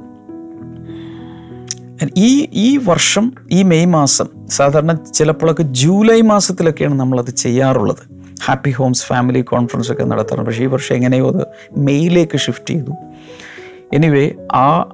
ഈ 2.16 2.48
ഈ 2.52 2.76
വർഷം 2.76 3.32
ഈ 3.50 3.62
മെയ് 3.62 3.86
മാസം 3.86 4.48
സാധാരണ 4.48 4.94
ചിലപ്പോഴൊക്കെ 4.94 5.62
ജൂലൈ 5.62 6.20
മാസത്തിലൊക്കെയാണ് 6.20 7.00
നമ്മളത് 7.00 7.30
ചെയ്യാറുള്ളത്. 7.30 8.16
ഹാപ്പി 8.44 8.70
ഹോംസ് 8.70 9.04
ഫാമിലി 9.04 9.40
കോൺഫറൻസ് 9.40 9.92
ഒക്കെ 9.92 10.04
നടത്താറുണ്ട്. 10.04 10.50
പക്ഷേ 10.50 10.62
ഈ 10.62 10.66
വർഷം 10.66 10.94
എങ്ങനെയോ 10.94 11.30
അത് 11.30 11.46
മെയ്യിലേക്ക് 11.78 12.38
ഷിഫ്റ്റ് 12.38 12.70
ചെയ്തു. 12.70 12.90
എനിവേ 13.92 14.30
ആ 14.52 14.90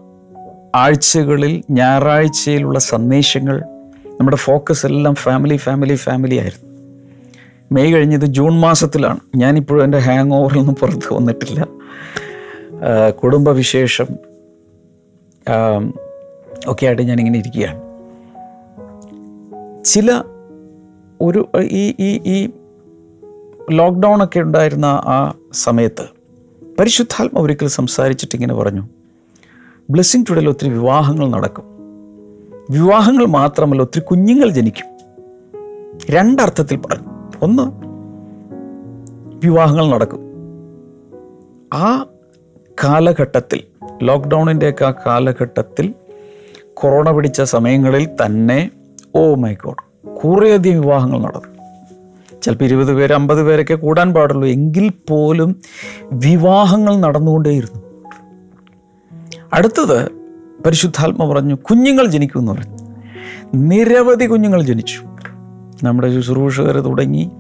ആഴ്ചകളിൽ 0.75 1.63
ഞായറാഴ്ചയിലുള്ള 1.71 2.79
സന്ദേശങ്ങൾ 2.79 3.63
നമ്മുടെ 4.07 4.37
ഫോക്കസ് 4.37 4.87
എല്ലാം 4.87 5.15
ഫാമിലി 5.15 5.57
ഫാമിലി 5.57 5.95
ഫാമിലി 5.95 6.37
ആയിരുന്നു. 6.37 6.73
മെയ് 7.73 7.95
കഴിഞ്ഞത് 7.95 8.27
ജൂൺ 8.27 8.61
മാസത്തിലാണ്. 8.61 9.19
ഞാനിപ്പോഴും 9.37 9.85
എന്റെ 9.85 9.99
ഹാങ് 9.99 10.33
ഓവറിൽ 10.33 10.59
നിന്ന് 10.59 10.73
പുറത്ത് 10.73 11.15
വന്നിട്ടില്ല. 11.15 11.67
കുടുംബവിശേഷം 13.11 14.07
ഒക്കെ 16.67 16.87
ആയിട്ട് 16.87 17.03
ഞാനിങ്ങനെ 17.03 17.39
ഇരിക്കുകയാണ്. 17.39 17.81
ചില 19.85 20.23
ഒരു 21.21 21.49
ഈ 21.61 21.95
ഈ 22.01 22.21
ഈ 22.27 22.51
ലോക്ക്ഡൗൺ 23.71 24.25
ഒക്കെ 24.25 24.41
ഉണ്ടായിരുന്ന 24.41 24.87
ആ 24.87 25.35
സമയത്ത് 25.53 26.22
പരിശുദ്ധാത്മ 26.79 27.39
ഒരിക്കൽ 27.39 27.67
സംസാരിച്ചിട്ട് 27.67 28.37
ഇങ്ങനെ 28.37 28.55
പറഞ്ഞു. 28.55 28.89
ബ്ലെസ്സിങ് 29.91 30.25
ടുഡേയിൽ 30.31 30.49
ഒത്തിരി 30.49 30.71
വിവാഹങ്ങൾ 30.71 31.29
നടക്കും. 31.29 31.65
വിവാഹങ്ങൾ 32.71 33.27
മാത്രമല്ല 33.27 33.83
ഒത്തിരി 33.83 34.01
കുഞ്ഞുങ്ങൾ 34.01 34.51
ജനിക്കും. 34.51 34.87
രണ്ടർത്ഥത്തിൽ 36.11 36.77
പറഞ്ഞു. 36.77 37.09
ഒന്ന് 37.43 37.63
വിവാഹങ്ങൾ 39.47 39.87
നടക്കും. 39.89 40.21
ആ 41.75 42.07
കാലഘട്ടത്തിൽ 42.85 43.65
ലോക്ക്ഡൗണിന്റെയൊക്കെ 44.03 44.85
ആ 44.85 44.95
കാലഘട്ടത്തിൽ 45.07 45.95
കൊറോണ 46.75 47.11
പിടിച്ച 47.11 47.43
സമയങ്ങളിൽ 47.43 48.09
തന്നെ 48.27 48.71
ഓ 49.15 49.35
മൈ 49.35 49.55
ഗോഡ് 49.55 50.11
കുറേയധികം 50.11 50.81
വിവാഹങ്ങൾ 50.81 51.19
നടന്നു. 51.19 51.52
ചിലപ്പോൾ 52.43 52.65
ഇരുപത് 52.65 52.95
പേര് 52.95 53.13
അമ്പത് 53.13 53.43
പേരൊക്കെ 53.43 53.75
കൂടാൻ 53.75 54.15
പാടുള്ളൂ. 54.15 54.49
എങ്കിൽ 54.49 54.93
പോലും 55.11 55.57
വിവാഹങ്ങൾ 56.13 56.97
നടന്നുകൊണ്ടേയിരുന്നു. 56.97 57.83
അടുത്തത് 59.55 60.09
പരിശുദ്ധാത്മ 60.67 61.33
പറഞ്ഞു 61.33 61.55
കുഞ്ഞുങ്ങൾ 61.55 62.07
ജനിക്കുമെന്ന് 62.07 62.53
പറഞ്ഞു. 62.53 62.79
നിരവധി 63.55 64.27
കുഞ്ഞുങ്ങൾ 64.27 64.63
ജനിച്ചു. 64.63 65.01
നമ്മുടെ 65.85 66.21
ശുശ്രൂഷകർ 66.21 66.81
തുടങ്ങി 66.81 67.31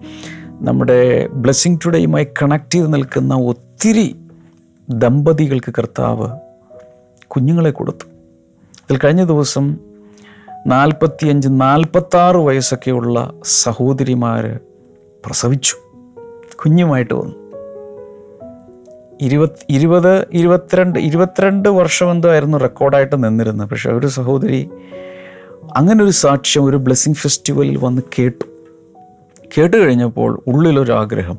നമ്മുടെ 0.61 1.26
ബ്ലെസ്സിങ് 1.26 1.78
ടുഡേയുമായി 1.87 2.25
കണക്ട് 2.25 2.75
ചെയ്ത് 2.75 2.94
നിൽക്കുന്ന 2.94 3.35
ഒത്തിരി 3.35 4.16
ദമ്പതികൾക്ക് 4.90 5.75
കർത്താവ് 5.78 6.28
കുഞ്ഞുങ്ങളെ 7.26 7.71
കൊടുത്തു. 7.71 8.04
ഇതിൽ 8.75 8.99
കഴിഞ്ഞ 8.99 9.25
ദിവസം 9.25 9.76
നാൽപ്പത്തിയഞ്ച് 10.66 11.49
നാൽപ്പത്താറ് 11.50 12.37
വയസ്സൊക്കെയുള്ള 12.37 13.32
സഹോദരിമാർ 13.44 14.59
പ്രസവിച്ചു. 15.26 15.76
കുഞ്ഞുമായിട്ട് 16.64 17.14
വന്നു. 17.14 17.43
ഇരുപത് 19.21 19.50
ഇരുപത് 19.69 20.26
ഇരുപത്തിരണ്ട് 20.33 20.99
ഇരുപത്തിരണ്ട് 20.99 21.69
വർഷം 21.69 22.11
എന്തോ 22.11 22.31
ആയിരുന്നു 22.31 22.59
റെക്കോർഡായിട്ട് 22.59 23.25
നിന്നിരുന്നത്. 23.25 23.69
പക്ഷെ 23.69 23.91
ഒരു 23.91 24.07
സഹോദരി 24.07 24.71
അങ്ങനെ 25.76 26.05
ഒരു 26.05 26.11
സാക്ഷ്യം 26.11 26.64
ഒരു 26.64 26.76
ബ്ലെസ്സിങ് 26.76 27.14
ഫെസ്റ്റിവലിൽ 27.14 27.76
വന്ന് 27.76 28.02
കേട്ടു. 28.19 28.45
കേട്ട് 29.59 29.76
കഴിഞ്ഞപ്പോൾ 29.76 30.43
ഉള്ളിലൊരാഗ്രഹം 30.47 31.38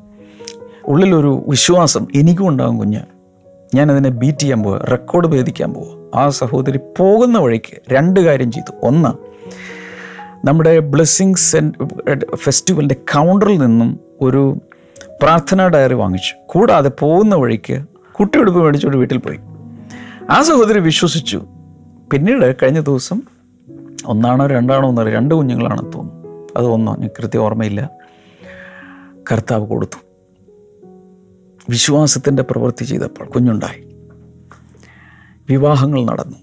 ഉള്ളിലൊരു 0.85 1.45
വിശ്വാസം 1.47 2.07
എനിക്കും 2.15 2.47
ഉണ്ടാകും 2.47 2.77
കുഞ്ഞ്. 2.77 2.99
ഞാനതിനെ 3.75 4.09
ബീറ്റ് 4.09 4.37
ചെയ്യാൻ 4.37 4.63
പോവുക 4.63 4.77
റെക്കോർഡ് 4.77 5.27
ഭേദിക്കാൻ 5.27 5.73
പോവുക 5.73 6.17
ആ 6.19 6.29
സഹോദരി 6.29 6.77
പോകുന്ന 6.77 7.39
വഴിക്ക് 7.39 7.93
രണ്ട് 7.93 8.19
കാര്യം 8.19 8.51
ചെയ്തു. 8.51 8.85
ഒന്ന് 8.85 9.32
നമ്മുടെ 10.45 10.79
ബ്ലെസ്സിങ് 10.79 11.35
ഫെസ്റ്റിവലിന്റെ 12.35 12.95
കൗണ്ടറിൽ 12.95 13.57
നിന്നും 13.57 13.99
ഒരു 14.21 14.57
പ്രാർത്ഥനാ 15.21 15.67
ഡയറി 15.67 15.93
വാങ്ങിച്ചു. 15.93 16.33
കൂടാതെ 16.45 16.91
പോകുന്ന 16.99 17.35
വഴിക്ക് 17.35 17.85
കുട്ടിയെടുപ്പ് 18.11 18.59
മേടിച്ചുകൊണ്ട് 18.59 18.97
വീട്ടിൽ 18.97 19.17
പോയി. 19.17 19.39
ആ 20.29 20.41
സഹോദരി 20.41 20.79
വിശ്വസിച്ചു. 20.79 21.43
പിന്നീട് 22.13 22.55
കഴിഞ്ഞ 22.63 22.79
ദിവസം 22.79 23.21
ഒന്നാണോ 24.05 24.47
രണ്ടാണോ 24.47 24.89
എന്നറിയാം 24.89 25.17
രണ്ട് 25.17 25.35
കുഞ്ഞുങ്ങളാണെന്ന് 25.35 25.93
തോന്നുന്നു. 25.93 26.47
അത് 26.57 26.65
ഒന്നോ 26.65 26.95
ഞാൻ 26.95 27.09
കൃത്യം 27.19 27.41
ഓർമ്മയില്ല. 27.41 27.89
കർത്താവ് 29.31 29.67
കൊടുത്തു. 29.67 29.99
വിശ്വാസത്തിന്റെ 31.69 32.43
പ്രവൃത്തി 32.43 32.83
ചെയ്തപ്പോൾ 32.83 33.25
കുഞ്ഞുണ്ടായി. 33.25 33.95
വിവാഹങ്ങൾ 35.49 36.05
നടന്നു. 36.05 36.37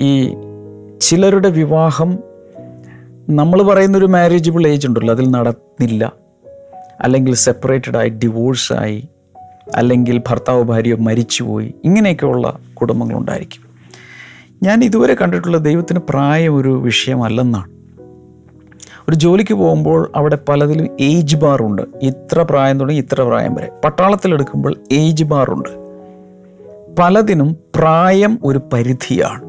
ഈ 0.00 0.34
ചിലരുടെ 1.00 1.50
വിവാഹം 1.50 2.31
നമ്മൾ 3.30 3.62
പറയുന്ന 3.62 3.98
ഒരു 3.98 4.04
മാരേജബിൾ 4.04 4.66
ഏജ് 4.66 4.86
ഉണ്ടല്ലോ 4.86 5.14
അതിൽ 5.14 5.30
നടന്നില്ല. 5.30 6.12
അല്ലെങ്കിൽ 7.00 7.34
സെപ്പറേറ്റഡ് 7.34 7.96
ആയി 7.96 8.08
ഡിവോഴ്സായി 8.08 9.08
അല്ലെങ്കിൽ 9.74 10.18
ഭർത്താവ് 10.18 10.62
ഭാര്യ 10.62 10.94
മരിച്ചുപോയി 10.94 11.74
ഇങ്ങനെയൊക്കെയുള്ള 11.84 12.58
കുടുംബങ്ങളുണ്ടായിരിക്കും 12.74 13.62
ഞാൻ 14.62 14.84
ഇതുവരെ 14.84 15.14
കണ്ടിട്ടുള്ള 15.14 15.56
ദൈവത്തിന് 15.56 15.98
പ്രായം 16.10 16.56
ഒരു 16.56 16.68
വിഷയമല്ലെന്നാണ്. 16.68 17.70
ഒരു 19.08 19.14
ജോലിക്ക് 19.14 19.54
പോകുമ്പോൾ 19.54 20.12
അവിടെ 20.16 20.38
പലതിലും 20.48 20.96
ഏജ് 21.00 21.36
ബാറുണ്ട് 21.36 21.82
ഇത്ര 22.02 22.46
പ്രായം 22.50 22.80
തുടങ്ങി 22.80 23.00
ഇത്ര 23.00 23.22
പ്രായം 23.22 23.54
വരെ. 23.54 23.70
പട്ടാളത്തിലെടുക്കുമ്പോൾ 23.84 24.76
ഏജ് 24.92 25.24
ബാറുണ്ട് 25.24 25.68
പലതിനും 26.96 27.56
പ്രായം 27.74 28.38
ഒരു 28.44 28.60
പരിധിയാണ്. 28.72 29.44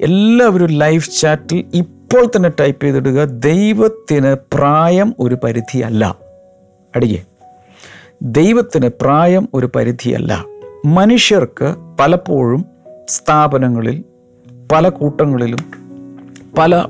എല്ലാവരും 0.00 0.68
ലൈഫ് 0.68 1.10
ചാറ്റിൽ 1.20 1.64
ഇപ്പോൾ 2.10 2.30
തന്നെ 2.36 2.50
ടൈപ്പ് 2.60 2.84
ചെയ്തിടുക 2.84 3.24
ദൈവത്തിന് 3.24 4.36
പ്രായം 4.54 5.14
ഒരു 5.18 5.38
പരിധിയല്ല 5.44 6.16
അടിയേ. 6.96 7.24
ദൈവത്തിന് 8.22 8.88
പ്രായം 8.88 9.48
ഒരു 9.54 9.70
പരിധിയല്ല 9.76 10.44
മനുഷ്യർക്ക് 10.86 11.74
പലപ്പോഴും 12.00 12.64
സ്ഥാപനങ്ങളിൽ 13.08 14.04
പല 14.72 14.88
കൂട്ടങ്ങളിലും 14.88 15.70
പല 16.58 16.84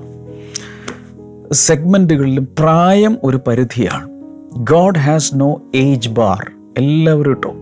സെഗ്മെന്റുകളിലും 1.53 2.49
പ്രായം 2.59 3.19
ഒരു 3.25 3.41
പരിധിയാണ്. 3.47 4.09
God 4.53 4.99
has 4.99 5.33
no 5.35 5.63
age 5.75 6.09
bar 6.09 6.51
എല്ലാവരും 6.79 7.31
ഇട്ടോ? 7.31 7.55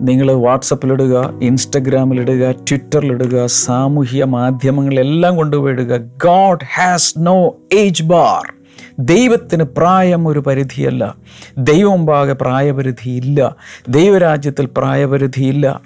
നിങ്ങൾ 0.00 0.32
വാട്സപ്പിലിടുക 0.32 1.38
ഇൻസ്റ്റഗ്രാമിലിടുക 1.42 2.50
ട്വിറ്ററിലിടുക 2.50 3.46
സാമൂഹ്യ 3.46 4.24
മാധ്യമങ്ങളെല്ലാം 4.24 5.36
കൊണ്ടുപോയിടുക. 5.36 5.96
God 5.96 6.58
has 6.74 7.14
no 7.18 7.56
age 7.72 8.02
bar 8.02 8.54
ദൈവത്തിന് 8.98 9.64
പ്രായം 9.64 10.28
ഒരു 10.28 10.38
പരിധിയല്ല. 10.38 11.14
ദൈവം 11.58 12.06
പാകെ 12.06 12.32
പ്രായപരിധി 12.32 13.10
ഇല്ല. 13.10 13.56
ദൈവരാജ്യത്തിൽ 13.88 14.66
പ്രായപരിധി 14.66 15.44
ഇല്ല. 15.44 15.80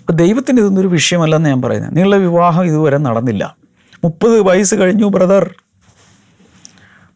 അപ്പം 0.00 0.16
ദൈവത്തിന് 0.16 0.60
ഇതൊന്നൊരു 0.60 0.88
വിഷയമല്ലെന്ന് 0.88 1.48
ഞാൻ 1.48 1.62
പറയുന്നത് 1.62 1.96
നിങ്ങളുടെ 1.96 2.16
വിവാഹം 2.16 2.64
ഇതുവരെ 2.64 2.98
നടന്നില്ല. 2.98 3.56
മുപ്പത് 4.04 4.40
വയസ്സ് 4.40 4.74
കഴിഞ്ഞു 4.74 5.06
ബ്രദർ 5.06 5.50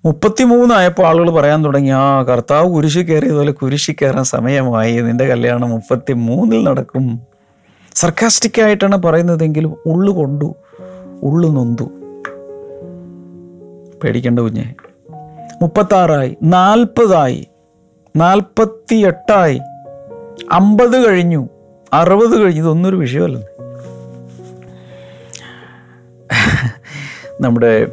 മുപ്പത്തിമൂന്നായപ്പോൾ 0.05 1.07
ആളുകൾ 1.07 1.31
പറയാൻ 1.31 1.65
തുടങ്ങി 1.65 1.91
ആ 1.91 2.23
കർത്താവ് 2.23 2.75
കുരിശി 2.75 3.01
കയറിയതുപോലെ 3.01 3.53
കുരിശി 3.53 3.93
കയറാൻ 3.93 4.25
സമയമായി. 4.25 5.01
നിന്റെ 5.01 5.27
കല്യാണം 5.27 5.71
മുപ്പത്തി 5.71 6.13
മൂന്നിൽ 6.13 6.65
നടക്കും 6.65 7.21
സർക്കാസ്റ്റിക്കായിട്ടാണ് 7.95 9.03
പറയുന്നതെങ്കിലും 9.03 9.77
ഉള്ളു 9.87 10.13
കൊണ്ടു 10.13 10.55
ഉള്ളു 11.23 11.49
നൊന്തു. 11.49 11.85
പേടിക്കേണ്ട 14.05 14.41
കുഞ്ഞെ. 14.41 14.75
മുപ്പത്താറായി 15.63 16.37
നാൽപ്പതായി 16.43 17.47
നാൽപ്പത്തി 18.17 18.95
എട്ടായി 18.95 19.61
അമ്പത് 20.53 21.09
കഴിഞ്ഞു 21.09 21.49
അറുപത് 21.93 22.43
കഴിഞ്ഞു. 22.43 22.63
ഇതൊന്നൊരു 22.63 22.97
ഒരു 22.97 23.07
നമ്മുടെ 27.43 27.87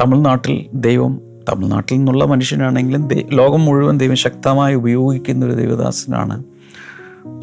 തമിഴ്നാട്ടിൽ 0.00 0.66
ദൈവം 0.74 1.20
തമിഴ്നാട്ടിൽ 1.48 1.96
നിന്നുള്ള 1.96 2.24
മനുഷ്യനാണെങ്കിലും 2.24 3.08
ലോകം 3.32 3.64
മുഴുവൻ 3.64 3.98
ദൈവം 3.98 4.16
ശക്തമായി 4.16 4.74
ഉപയോഗിക്കുന്ന 4.74 5.46
ഒരു 5.46 5.52
ദൈവദാസനാണ് 5.52 6.44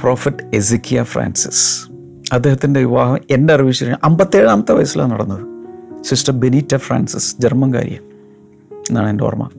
പ്രോഫറ്റ് 0.02 0.56
എസിക്കിയ 0.56 1.04
ഫ്രാൻസിസ് 1.04 1.94
അദ്ദേഹത്തിന്റെ 2.34 2.80
വിവാഹം 2.80 3.18
എന്റെ 3.32 3.54
അറിവ് 3.54 3.72
ശരി 3.72 3.92
അമ്പത്തേഴാമത്തെ 4.04 4.72
വയസ്സിലാണ് 4.72 5.12
നടന്നത്. 5.12 5.46
സിസ്റ്റർ 6.04 6.34
ബെനീറ്റ 6.34 6.76
ഫ്രാൻസിസ് 6.76 7.36
ജർമ്മൻകാരിയ 7.40 7.98
എന്നാണ് 8.74 9.10
എന്റെ 9.10 9.24
ഓർമ്മ. 9.24 9.50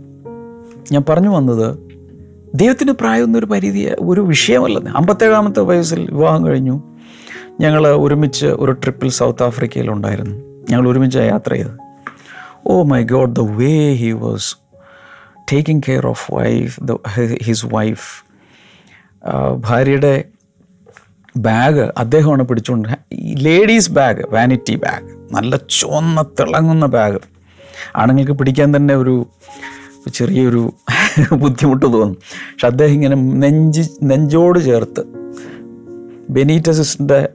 ഞാൻ 0.93 1.05
പറഞ്ഞു 1.09 1.29
വന്നത് 1.29 1.79
ദൈവത്തിന് 2.55 2.93
പ്രായം 2.93 3.39
ഒരു 3.39 3.47
പരിധി 3.47 3.91
ഒരു 4.01 4.21
വിഷയമല്ല. 4.21 4.79
അമ്പത്തേഴാമത്തെ 4.79 5.61
വയസ്സിൽ 5.61 6.11
വിവാഹം 6.11 6.47
കഴിഞ്ഞു. 6.47 6.83
ഞങ്ങൾ 7.61 7.89
ഒരുമിച്ച് 7.89 8.47
ഒരു 8.47 8.73
ട്രിപ്പിൽ 8.73 9.09
സൗത്ത് 9.09 9.43
ആഫ്രിക്കയിലുണ്ടായിരുന്നു 9.43 10.54
ഞങ്ങൾ 10.71 10.89
ഒരുമിച്ച് 10.89 11.19
യാത്ര 11.19 11.53
ചെയ്തത് 11.53 11.79
ഓ 12.67 12.83
my 12.83 13.05
God 13.05 13.37
the 13.37 13.41
way 13.41 13.95
he 13.95 14.11
was 14.11 14.57
taking 15.53 15.83
care 15.89 16.07
of 16.07 16.35
wife 16.35 16.81
the 16.83 16.97
his 17.43 17.67
wife 17.67 18.25
ഭാര്യയുടെ 19.55 20.25
ബാഗ് 21.37 21.93
അദ്ദേഹമാണ് 21.99 22.43
പിടിച്ചുകൊണ്ട് 22.43 22.89
ലേഡീസ് 23.37 23.91
ബാഗ് 23.91 24.35
വാനിറ്റി 24.35 24.77
ബാഗ് 24.77 25.35
നല്ല 25.35 25.57
ചുവന്ന 25.57 26.23
തിളങ്ങുന്ന 26.23 26.87
ബാഗ് 26.87 27.21
ആണുങ്ങൾക്ക് 27.97 28.33
പിടിക്കാൻ 28.33 28.77
തന്നെ 28.77 28.95
ഒരു 28.95 29.27
ചെറിയൊരു 30.13 30.73
ബുദ്ധിമുട്ട് 31.33 31.87
തോന്നും. 31.87 32.15
പക്ഷെ 32.15 32.67
അദ്ദേഹം 32.67 32.93
ഇങ്ങനെ 32.93 33.15
നെഞ്ച് 33.15 33.91
നെഞ്ചോട് 34.03 34.59
ചേർത്ത് 34.59 35.03
ബെനീറ്റസിന്റെ 36.31 37.29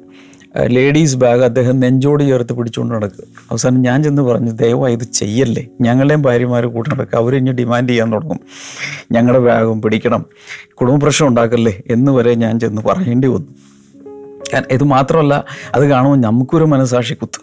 ലേഡീസ് 0.57 1.15
ബാഗ് 1.15 1.41
അദ്ദേഹം 1.41 1.79
നെഞ്ചോട് 1.79 2.23
ചേർത്ത് 2.23 2.53
പിടിച്ചുകൊണ്ട് 2.53 2.95
നടക്കുക. 2.95 3.23
അവസാനം 3.51 3.81
ഞാൻ 3.81 4.03
ചെന്ന് 4.03 4.21
പറഞ്ഞു 4.21 4.51
ദയവായി 4.51 4.93
ഇത് 4.93 5.03
ചെയ്യല്ലേ? 5.03 5.67
ഞങ്ങളുടെയും 5.81 6.21
ഭാര്യമാർ 6.21 6.65
കൂടെ 6.65 6.89
നടക്കുക. 6.89 7.19
അവർ 7.19 7.35
ഇനി 7.35 7.51
ഡിമാൻഡ് 7.51 7.89
ചെയ്യാൻ 7.89 8.13
തുടങ്ങും. 8.13 8.39
ഞങ്ങളുടെ 9.11 9.45
ബാഗും 9.45 9.81
പിടിക്കണം. 9.81 10.25
കുടുംബ 10.73 11.03
പ്രശ്നം 11.03 11.27
ഉണ്ടാക്കല്ലേ? 11.27 11.81
എന്ന് 11.87 12.11
വരെ 12.11 12.35
ഞാൻ 12.35 12.59
ചെന്ന് 12.59 12.81
പറയേണ്ടി 12.81 13.27
വന്നു. 13.27 13.47
ഇത് 14.71 14.83
മാത്രമല്ല 14.83 15.45
അത് 15.73 15.89
കാണുമ്പോൾ 15.89 16.17
നമുക്കൊരു 16.17 16.63
മനസാക്ഷി 16.63 17.13
കുത്ത്. 17.13 17.41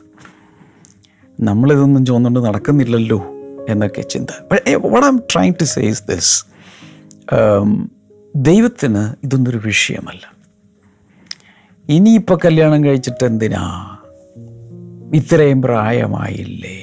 നമ്മളിതൊന്നും 1.41 2.07
ചോന്നുകൊണ്ട് 2.07 2.41
നടക്കുന്നില്ലല്ലോ 2.41 3.27
എന്നൊക്കെ 3.69 4.03
ചിന്ത. 4.03 4.27
What 4.53 5.07
I'm 5.07 5.19
trying 5.19 5.55
to 5.55 5.65
says 5.65 6.03
this 6.03 6.45
ദൈവത്തിന് 8.37 9.27
ഇതൊന്നൊരു 9.27 9.61
വിഷയമല്ല. 9.65 10.36
ഇനിയിപ്പോൾ 11.89 12.39
കല്യാണം 12.45 12.85
കഴിച്ചിട്ട് 12.85 13.25
എന്തിനാ? 13.25 13.97
ഇത്രയും 15.15 15.63
പ്രായമായില്ലേ? 15.63 16.79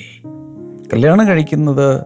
കല്യാണം 0.94 1.28
കഴിക്കുന്നത് 1.28 2.02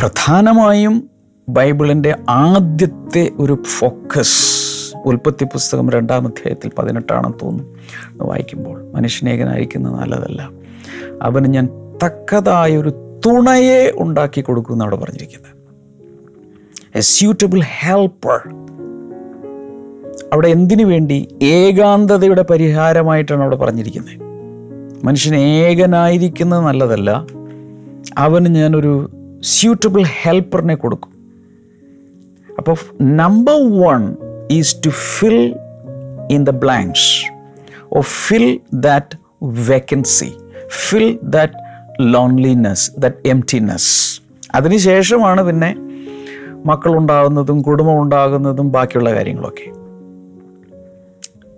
പ്രധാനമായും 0.00 1.10
ബൈബിളിന്റെ 1.48 2.16
ആദ്യത്തെ 2.28 3.30
ഒരു 3.38 3.62
ഫോക്കസ് 3.78 4.66
ഉൽപ്പത്തി 5.04 5.44
പുസ്തകം 5.44 5.90
രണ്ടാം 5.90 6.26
അധ്യായത്തിൽ 6.26 6.70
പതിനെട്ടാണെന്ന് 6.78 7.38
തോന്നുന്നു. 7.42 8.24
വായിക്കുമ്പോൾ 8.24 8.92
മനുഷ്യനേകനായിരിക്കുന്നത് 8.92 9.94
നല്ലതല്ല. 9.94 10.50
അവന് 11.22 11.44
ഞാൻ 11.44 11.68
തക്കതായൊരു 12.04 13.20
തുണയെ 13.26 13.92
ഉണ്ടാക്കി 13.96 14.40
കൊടുക്കും 14.40 14.82
അവിടെ 14.82 14.96
പറഞ്ഞിരിക്കുന്നത്. 14.96 15.56
എ 16.94 17.00
സ്യൂട്ടബിൾ 17.00 17.60
ഹെൽപ്പർ 17.60 18.65
അവിടെ 20.32 20.48
എന്തിനു 20.48 20.84
വേണ്ടി 20.84 21.28
ഏകാന്തതയുടെ 21.42 22.42
പരിഹാരമായിട്ടാണ് 22.42 23.40
അവിടെ 23.40 23.56
പറഞ്ഞിരിക്കുന്നത്? 23.56 24.16
മനുഷ്യൻ 25.06 25.34
ഏകനായിരിക്കുന്നത് 25.36 26.60
നല്ലതല്ല. 26.60 27.26
അവന് 28.18 28.46
ഞാനൊരു 28.46 29.10
സ്യൂട്ടബിൾ 29.42 30.02
ഹെൽപ്പറിനെ 30.22 30.74
കൊടുക്കും. 30.74 31.10
അപ്പോൾ 32.58 32.76
number 33.02 33.80
one 33.80 34.16
is 34.50 34.76
to 34.86 34.88
fill 34.88 35.56
in 36.30 36.44
the 36.44 36.50
blanks 36.50 37.32
oh 37.92 38.00
fill 38.00 38.60
that 38.74 39.18
vacancy 39.42 40.32
fill 40.88 41.18
that 41.22 41.54
loneliness 42.00 42.92
that 42.98 43.28
emptiness 43.28 44.22
അതിനുശേഷമാണ് 44.54 45.42
പിന്നെ 45.42 45.74
മക്കളുണ്ടാകുന്നതും 46.66 47.62
കുടുംബം 47.62 48.02
ഉണ്ടാകുന്നതും 48.02 48.72
ബാക്കിയുള്ള 48.72 49.14
കാര്യങ്ങളൊക്കെ. 49.14 49.85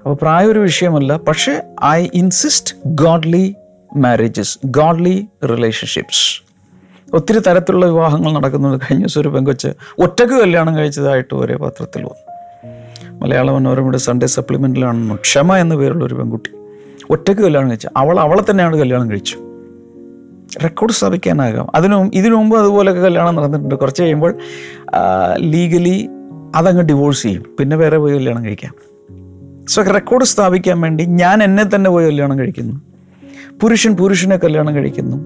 അപ്പോൾ 0.09 0.19
പ്രായം 0.23 0.51
ഒരു 0.51 0.59
വിഷയമല്ല. 0.59 1.17
പക്ഷേ 1.17 1.63
I 1.85 2.09
insist 2.15 2.75
godly 2.87 3.55
marriages 3.97 4.59
godly 4.65 5.27
relationships 5.45 6.43
ഒത്തിരി 7.15 7.39
തരത്തിലുള്ള 7.39 7.87
വിവാഹങ്ങൾ 7.87 8.33
നടക്കുന്നുണ്ട്. 8.33 8.85
കഴിഞ്ഞ 8.85 9.03
ദിവസം 9.03 9.21
ഒരു 9.21 9.29
പെങ്കൊച്ച് 9.29 9.69
ഒറ്റയ്ക്ക് 9.99 10.35
കല്യാണം 10.35 10.77
കഴിച്ചതായിട്ട് 10.77 11.35
ഒരേ 11.35 11.57
പത്രത്തിൽ 11.57 12.03
വന്നു. 12.05 12.33
മലയാള 13.23 13.51
മനോരമയുടെ 13.51 13.99
സൺഡേ 13.99 14.27
സപ്ലിമെന്റിലാണെന്നു 14.27 15.15
ക്ഷമ 15.15 15.57
എന്ന 15.57 15.77
പേരുള്ള 15.77 16.05
ഒരു 16.05 16.15
പെൺകുട്ടി 16.15 16.51
ഒറ്റയ്ക്ക് 17.11 17.43
കല്യാണം 17.43 17.69
കഴിച്ചു. 17.71 17.89
അവൾ 17.97 18.21
അവളെ 18.21 18.51
തന്നെയാണ് 18.51 18.77
കല്യാണം 18.79 19.11
കഴിച്ചു. 19.11 19.39
റെക്കോർഡ് 20.63 20.93
സ്ഥാപിക്കാനാകാം. 20.93 21.77
അതിനു 21.77 22.11
ഇതിനു 22.15 22.35
മുമ്പ് 22.35 22.59
അതുപോലെയൊക്കെ 22.59 23.03
കല്യാണം 23.03 23.35
നടന്നിട്ടുണ്ട്. 23.35 23.75
കുറച്ച് 23.75 24.03
കഴിയുമ്പോൾ 24.03 24.39
ലീഗലി 25.37 26.09
അതങ്ങ് 26.55 26.83
ഡിവോഴ്സ് 26.83 27.23
ചെയ്യും. 27.23 27.45
പിന്നെ 27.61 27.77
വേറെ 27.77 27.99
പോയി 27.99 28.15
കല്യാണം 28.15 28.45
കഴിക്കാം. 28.45 28.88
സോ 29.69 29.83
റെക്കോർഡ് 29.83 30.25
സ്ഥാപിക്കാൻ 30.25 30.81
വേണ്ടി 30.81 31.05
ഞാൻ 31.05 31.43
എന്നെ 31.43 31.65
തന്നെ 31.75 31.91
പോയി 31.91 32.07
കല്യാണം 32.07 32.39
കഴിക്കുന്നു. 32.39 32.81
പുരുഷൻ 33.61 33.97
പുരുഷനെ 33.97 34.37
കല്യാണം 34.37 34.75
കഴിക്കുന്നു. 34.75 35.17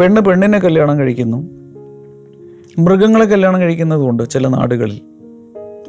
പെണ്ണ് 0.00 0.20
പെണ്ണിനെ 0.20 0.58
കല്യാണം 0.58 0.98
കഴിക്കുന്നു. 0.98 1.36
മൃഗങ്ങളെ 2.78 3.24
കല്യാണം 3.24 3.60
കഴിക്കുന്നതുകൊണ്ട് 3.60 4.30
ചില 4.30 4.48
നാടുകളിൽ. 4.48 5.00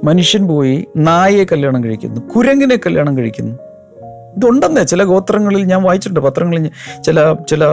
മനുഷ്യൻ 0.04 0.47
പോയി 0.47 0.88
നായയെ 0.97 1.43
കല്യാണം 1.43 1.84
കഴിക്കുന്നു. 1.84 2.21
കുരങ്ങിനെ 2.21 2.75
കല്യാണം 2.75 3.17
കഴിക്കുന്നു. 3.17 3.56
ഇതുണ്ടെന്നേ 4.38 4.84
ചില 4.84 5.04
ഗോത്രങ്ങളിൽ 5.04 5.63
ഞാൻ 5.63 5.84
വായിച്ചിട്ടുണ്ട്. 5.84 6.19
പത്രങ്ങളിൽ 6.19 6.69
ചില 7.06 7.34
ചില 7.34 7.65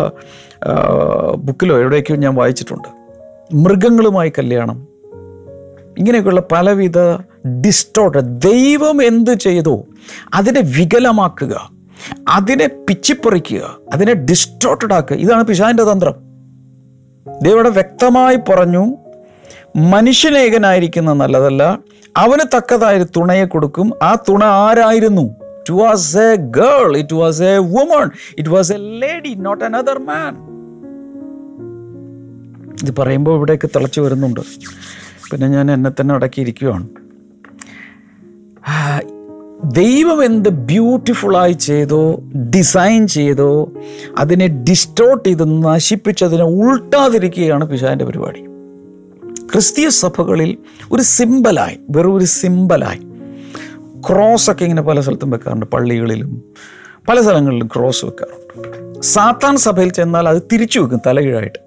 ബുക്കിലോ 1.36 1.78
എവിടെയൊക്കെയോ 1.78 2.16
ഞാൻ 2.16 2.34
വായിച്ചിട്ടുണ്ട്. 2.34 2.88
മൃഗങ്ങളുമായി 3.54 4.32
കല്യാണം 4.38 4.95
ഇങ്ങനെയൊക്കെയുള്ള 5.98 6.42
പലവിധ 6.52 6.98
ഡിസ്റ്റോർട്ട് 7.48 8.18
ദൈവം 8.22 9.02
എന്ത് 9.02 9.30
ചെയ്തോ? 9.30 9.84
അതിനെ 10.34 10.60
വികലമാക്കുക. 10.60 11.70
അതിനെ 12.28 12.66
പിച്ചിപ്പറിക്കുക. 12.66 13.76
അതിനെ 13.92 14.14
ഡിസ്റ്റോർട്ടഡ് 14.14 14.94
ആക്കുക. 14.94 15.16
ഇതാണ് 15.16 15.44
പിശാന്റെ 15.44 15.82
തന്ത്രം. 15.82 16.14
ദൈവം 17.42 17.72
വ്യക്തമായി 17.72 18.36
പറഞ്ഞു 18.36 18.96
മനുഷ്യനേകനായിരിക്കുന്ന 19.76 21.12
നല്ലതല്ല 21.12 21.78
അവന് 22.16 22.56
തക്കതായ 22.56 23.04
തുണയെ 23.16 23.44
കൊടുക്കും. 23.44 23.92
ആ 24.02 24.16
തുണ 24.28 24.44
ആരായിരുന്നു? 24.44 25.22
It 25.22 25.72
was 25.72 26.16
a 26.16 26.36
girl 26.36 26.96
it 26.96 27.14
was 27.14 27.42
a 27.42 27.58
woman 27.58 28.10
it 28.38 28.48
was 28.48 28.72
a 28.72 28.76
lady 28.78 29.34
not 29.34 29.64
another 29.64 29.98
man 29.98 30.56
ഇത് 32.82 32.96
പറയുമ്പോൾ 32.96 33.36
ഇവിടേക്ക് 33.36 33.70
തിളച്ചു 33.76 34.00
വരുന്നുണ്ട്. 34.00 34.40
പിന്നെ 35.32 35.48
ഞാൻ 35.48 35.70
എന്നെ 35.70 35.90
തന്നെ 35.90 36.14
അടക്കിയിരിക്കുകയാണ് 36.14 36.88
ദൈവം 39.64 40.24
എന്ത് 40.24 40.48
ബ്യൂട്ടിഫുള്ളായി 40.48 41.52
ചെയ്തോ 41.52 42.20
ഡിസൈൻ 42.56 43.08
ചെയ്തോ 43.08 43.72
അതിനെ 44.18 44.46
ഡിസ്റ്റോർട്ട് 44.46 45.28
ചെയ്ത് 45.28 45.62
നശിപ്പിച്ചതിനെ 45.64 46.44
ഉൾട്ടാതിരിക്കുകയാണ് 46.44 47.64
പിശാന്റെ 47.64 48.04
പരിപാടി. 48.04 48.42
ക്രിസ്തീയ 49.52 49.88
സഭകളിൽ 49.88 50.58
ഒരു 50.92 51.02
സിമ്പലായി 51.02 51.78
വെറും 51.90 52.14
ഒരു 52.14 52.24
സിമ്പലായി 52.24 52.98
ക്രോസൊക്കെ 54.08 54.64
ഇങ്ങനെ 54.64 54.82
പല 54.82 55.00
സ്ഥലത്തും 55.00 55.30
വെക്കാറുണ്ട് 55.30 55.66
പള്ളികളിലും 55.66 56.42
പല 57.08 57.20
സ്ഥലങ്ങളിലും 57.20 57.68
ക്രോസ് 57.76 58.04
വെക്കാറുണ്ട്. 58.04 59.00
സാത്താൻ 59.00 59.56
സഭയിൽ 59.56 59.92
ചെന്നാൽ 59.92 60.28
അത് 60.28 60.42
തിരിച്ചു 60.52 60.80
വെക്കും 60.80 61.00
തലകീഴായിട്ട്. 61.06 61.65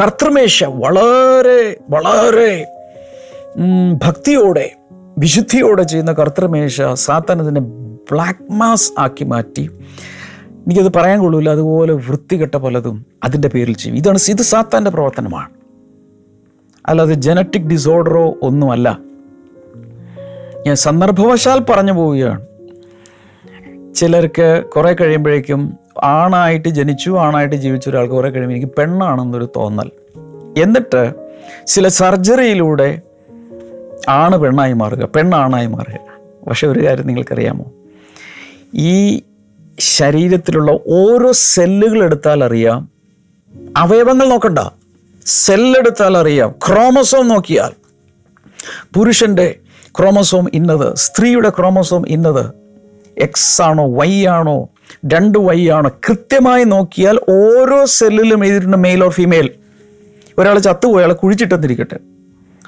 കർത്തൃമേശ 0.00 0.64
വളരെ 0.64 1.76
വളരെ 1.90 2.66
ഭക്തിയോടെ 3.94 4.72
വിശുദ്ധിയോടെ 5.18 5.82
ചെയ്യുന്ന 5.82 6.12
കർത്തൃമേശ 6.12 6.82
സാത്താൻ 6.94 7.58
ബ്ലാക്ക് 8.10 8.52
മാസ് 8.52 8.92
ആക്കി 8.98 9.24
മാറ്റി. 9.24 9.70
എനിക്കത് 10.66 10.92
പറയാൻ 10.96 11.18
കൊള്ളൂല 11.20 11.50
അതുപോലെ 11.50 11.92
വൃത്തികെട്ട 11.92 12.54
പലതും 12.54 13.06
അതിന്റെ 13.24 13.48
പേരിൽ 13.48 13.74
ചെയ്യും. 13.74 13.96
ഇതാണ് 13.96 14.18
ഇത് 14.28 14.42
സാത്താന്റെ 14.42 14.90
പ്രവർത്തനമാണ്. 14.90 15.48
അല്ലാതെ 16.86 17.14
ജനറ്റിക് 17.14 17.62
ഡിസോർഡറോ 17.62 18.34
ഒന്നുമല്ല. 18.42 18.98
ഞാൻ 20.66 20.76
സന്ദർഭവശാൽ 20.76 21.58
പറഞ്ഞു 21.58 21.92
പോവുകയാണ്. 21.92 22.46
ചിലർക്ക് 23.94 24.64
കുറേ 24.76 24.94
കഴിയുമ്പോഴേക്കും 24.94 25.78
ആണായിട്ട് 26.02 26.68
ജനിച്ചു 26.68 27.10
ആണായിട്ട് 27.20 27.56
ജീവിച്ച 27.56 27.88
ഒരാൾക്ക് 27.88 28.14
കുറേ 28.14 28.30
കഴിയുമ്പോൾ 28.30 28.56
എനിക്ക് 28.56 28.72
പെണ്ണാണെന്നൊരു 28.72 29.48
തോന്നൽ. 29.56 29.90
എന്നിട്ട് 30.62 31.14
ചില 31.66 31.88
സർജറിയിലൂടെ 31.88 33.00
ആണ് 34.08 34.38
പെണ്ണായി 34.38 34.72
മാറുക 34.72 35.08
പെണ്ണാണായി 35.16 35.66
മാറുക. 35.66 35.98
പക്ഷെ 36.48 36.66
ഒരു 36.66 36.86
കാര്യം 36.86 37.06
നിങ്ങൾക്കറിയാമോ? 37.06 37.72
ഈ 38.74 39.22
ശരീരത്തിലുള്ള 39.78 40.72
ഓരോ 40.72 41.32
സെല്ലുകൾ 41.32 42.02
എടുത്താൽ 42.02 42.44
അറിയാം 42.44 42.88
അവയവങ്ങൾ 43.76 44.28
നോക്കണ്ട. 44.28 44.58
സെല്ലെടുത്താൽ 45.26 46.18
അറിയാം 46.18 46.54
ക്രോമസോം 46.68 47.28
നോക്കിയാൽ. 47.28 47.72
പുരുഷന്റെ 48.94 49.54
ക്രോമസോം 49.98 50.50
ഇന്നത് 50.54 50.96
സ്ത്രീയുടെ 50.96 51.50
ക്രോമസോം 51.50 52.04
ഇന്നത് 52.08 52.61
എക്സ് 53.18 53.62
ആണോ 53.62 53.92
വൈ 53.92 54.26
ആണോ 54.26 54.68
രണ്ട് 55.06 55.38
വൈ 55.38 55.68
ആണോ 55.68 55.90
കൃത്യമായി 56.08 56.64
നോക്കിയാൽ 56.64 57.20
ഓരോ 57.30 57.84
സെല്ലിലും 57.84 58.44
എഴുതിയിട്ടുണ്ട് 58.44 58.76
മെയിൽ 58.76 59.04
ഓർ 59.04 59.10
ഫീമെയിൽ 59.10 59.50
ഒരാൾ 60.38 60.58
ചത്തുപോയി 60.58 61.04
അയാൾ 61.04 61.12
കുഴിച്ചിട്ടെന്നിരിക്കട്ടെ. 61.12 61.98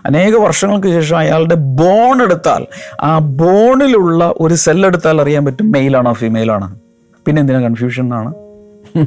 അനേക 0.06 0.36
വർഷങ്ങൾക്ക് 0.36 0.86
ശേഷം 0.86 1.18
അയാളുടെ 1.18 1.54
ബോൺ 1.54 2.22
എടുത്താൽ 2.22 2.66
ആ 3.00 3.18
ബോണിലുള്ള 3.18 4.34
ഒരു 4.40 4.54
സെല്ലെടുത്താൽ 4.54 5.20
അറിയാൻ 5.20 5.44
പറ്റും 5.44 5.72
മെയിലാണോ 5.72 6.12
ഫീമെയിലാണോ 6.12 6.76
പിന്നെ 7.26 7.40
എന്തിനാ 7.40 7.60
കൺഫ്യൂഷൻ 7.60 8.02
എന്നാണ്? 8.02 8.34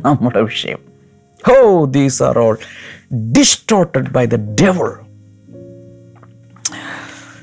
നമ്മുടെ 0.06 0.42
വിഷയം. 0.42 0.80
ഹോ 1.48 1.86
these 1.86 2.24
are 2.24 2.40
all 2.40 2.58
distorted 3.16 4.10
by 4.10 4.26
the 4.26 4.36
devil 4.36 4.94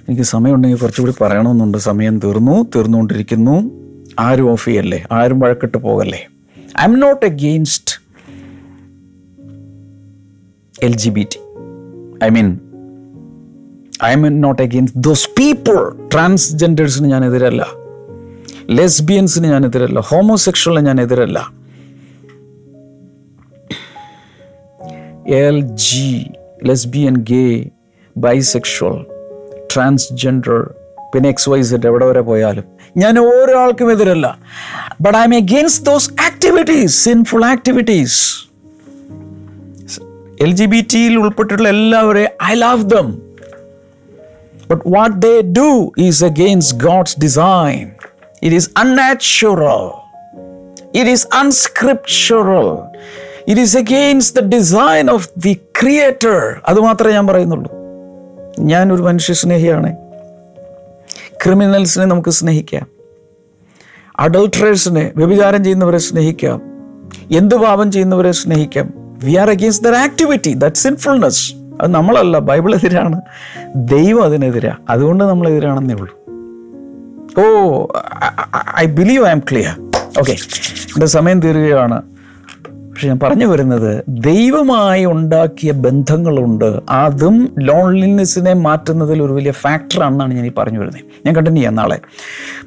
എനിക്ക് 0.09 0.23
സമയമുണ്ടെങ്കിൽ 0.23 0.79
കുറച്ചുകൂടി 0.79 1.15
പറയണമെന്നുണ്ട്. 1.21 1.79
സമയം 1.79 2.19
തീർന്നു 2.19 2.67
തീർന്നുകൊണ്ടിരിക്കുന്നു. 2.77 3.84
ആരും 4.19 4.51
ഓഫ് 4.51 4.65
ചെയ്യല്ലേ? 4.65 5.05
ആരും 5.13 5.41
വഴക്കിട്ട് 5.41 5.79
പോകല്ലേ? 5.79 6.29
I 6.81 6.85
am 6.85 7.01
not 7.01 7.27
against 7.27 8.03
L 10.83 10.97
G 10.97 11.11
B 11.11 11.27
T 11.35 11.41
I 12.25 12.29
mean 12.29 12.61
I 14.05 14.13
am 14.13 14.41
not 14.41 14.63
against 14.63 15.01
those 15.01 15.29
people 15.29 16.09
ട്രാൻസ്ജെൻഡേഴ്സിന് 16.15 17.07
ഞാൻ 17.07 17.25
എതിരല്ല. 17.25 17.67
ലെസ്ബിയൻസിന് 18.71 19.49
ഞാൻ 19.49 19.65
എതിരല്ല. 19.65 20.01
ഹോമോസെക്ഷലിന് 20.01 20.87
ഞാൻ 20.87 21.01
എതിരല്ല. 21.01 21.51
L 25.29 25.61
G 25.61 26.27
lesbian 26.65 27.17
gay 27.17 27.71
bisexual 28.17 29.07
transgender 29.75 30.75
പിന്നെ 31.15 31.29
എക്സ് 31.29 31.49
വൈ 31.49 31.63
സെറ്റ് 31.63 31.87
എവിടെ 31.87 32.07
വരെ 32.07 32.21
പോയാലും. 32.21 32.65
ഞാൻ 32.97 33.19
ഒരാൾക്കും 33.19 33.93
എതിരല്ല. 33.93 34.39
But 35.01 35.19
I 35.19 35.23
am 35.23 35.35
against 35.35 35.87
those 35.87 36.11
activities 36.11 37.05
sinful 37.05 37.45
activities 37.45 38.49
L 40.41 40.53
G 40.53 40.65
B 40.65 40.87
ടിയിൽ 40.95 41.19
ഉൾപ്പെട്ടിട്ടുള്ള 41.19 41.69
എല്ലാവരെയും 41.69 42.29
I 42.45 42.55
love 42.55 42.83
them 42.83 43.23
but 44.71 44.83
what 44.87 45.23
they 45.23 45.41
do 45.41 45.93
is 45.99 46.25
against 46.25 46.77
God's 46.77 47.21
design 47.21 47.91
it 48.43 48.57
is 48.57 48.71
unnatural 48.77 50.05
it 50.99 51.11
is 51.11 51.29
unscriptural. 51.43 52.79
It 53.49 53.61
is 53.61 53.79
against 53.79 54.41
the 54.41 54.57
design 54.57 55.11
of 55.11 55.29
the 55.37 55.61
creator 55.83 56.63
അത് 56.69 56.81
മാത്രമേ 56.81 57.13
ഞാൻ 57.13 57.27
പറയുന്നുള്ളൂ. 57.27 57.73
ഞാനൊരു 58.61 59.03
മനുഷ്യ 59.03 59.35
സ്നേഹിയാണ്. 59.35 60.04
ക്രിമിനൽസിനെ 61.43 62.05
നമുക്ക് 62.05 62.31
സ്നേഹിക്കാം. 62.31 62.87
അഡൾട്രേഴ്സിനെ 64.19 65.13
വ്യഭിചാരം 65.17 65.65
ചെയ്യുന്നവരെ 65.65 65.99
സ്നേഹിക്കാം. 65.99 66.63
എന്ത് 67.37 67.55
പാപം 67.55 67.93
ചെയ്യുന്നവരെ 67.93 68.33
സ്നേഹിക്കാം. 68.33 68.91
We 69.25 69.35
are 69.35 69.51
against 69.51 69.89
their 69.89 69.95
activity 69.95 70.55
that 70.55 70.77
sinfulness 70.77 71.53
അത് 71.81 71.95
നമ്മളല്ല 71.95 72.39
ബൈബിൾ 72.39 72.75
എതിരാണ് 72.75 73.21
ദൈവം 73.77 74.25
അതിനെതിരാ. 74.25 74.77
അതുകൊണ്ട് 74.89 75.25
നമ്മൾ 75.25 75.49
എതിരാണെന്നേ 75.49 75.95
ഉള്ളൂ. 75.95 76.19
ഓ 77.41 77.87
I 78.79 78.87
believe 78.87 79.27
I 79.27 79.31
am 79.31 79.39
clear 79.39 79.91
okay 80.19 80.33
എന്റെ 80.33 81.07
സമയം 81.07 81.41
തീരുകയാണ്. 81.41 82.03
പക്ഷെ 82.95 83.09
ഞാൻ 83.09 83.19
പറഞ്ഞു 83.23 83.47
വരുന്നത് 83.47 84.05
ദൈവമായി 84.09 85.05
ഉണ്ടാക്കിയ 85.05 85.73
ബന്ധങ്ങളുണ്ട്. 85.73 86.81
അതും 86.91 87.55
ലോൺലിനെസ്സിനെ 87.59 88.53
മാറ്റുന്നതിൽ 88.53 89.23
ഒരു 89.23 89.33
വലിയ 89.33 89.51
ഫാക്ടറാണെന്നാണ് 89.51 90.35
ഞാൻ 90.35 90.47
ഈ 90.47 90.51
പറഞ്ഞു 90.59 90.79
വരുന്നത്. 90.79 91.03
ഞാൻ 91.27 91.37
കണ്ടിന്യൂ 91.37 91.61
ചെയ്യാം 91.61 91.75
നാളെ. 91.75 91.99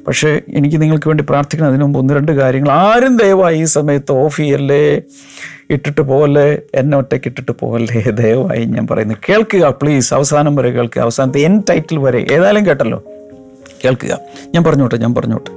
പക്ഷേ 0.06 0.40
എനിക്ക് 0.48 0.82
നിങ്ങൾക്ക് 0.82 1.08
വേണ്ടി 1.08 1.24
പ്രാർത്ഥിക്കണം. 1.30 1.68
അതിനു 1.68 1.84
മുമ്പ് 1.84 1.98
ഒന്ന് 1.98 2.14
രണ്ട് 2.14 2.32
കാര്യങ്ങൾ 2.32 2.70
ആരും 2.70 3.16
ദയവായി 3.16 3.58
ഈ 3.58 3.64
സമയത്ത് 3.64 4.12
ഓഫ് 4.12 4.36
ചെയ്യല്ലേ? 4.36 5.02
ഇട്ടിട്ട് 5.70 6.00
പോകല്ലേ 6.00 6.58
എന്നെ 6.74 6.98
ഒറ്റയ്ക്ക് 6.98 7.28
ഇട്ടിട്ട് 7.28 7.52
പോകല്ലേ 7.52 8.10
ദയവായി 8.10 8.64
ഞാൻ 8.64 8.86
പറയുന്നത് 8.86 9.18
കേൾക്കുക 9.28 9.74
പ്ലീസ് 9.82 10.14
അവസാനം 10.14 10.56
വരെ 10.56 10.70
കേൾക്കുക. 10.70 11.02
അവസാനത്തെ 11.02 11.40
എൻ 11.40 11.62
ടൈറ്റിൽ 11.70 11.98
വരെ. 11.98 12.26
ഏതായാലും 12.32 12.66
കേട്ടല്ലോ. 12.66 13.04
കേൾക്കുക. 13.84 14.18
ഞാൻ 14.54 14.64
പറഞ്ഞോട്ടെ 14.64 14.96
ഞാൻ 14.96 15.14
പറഞ്ഞോട്ടെ. 15.14 15.50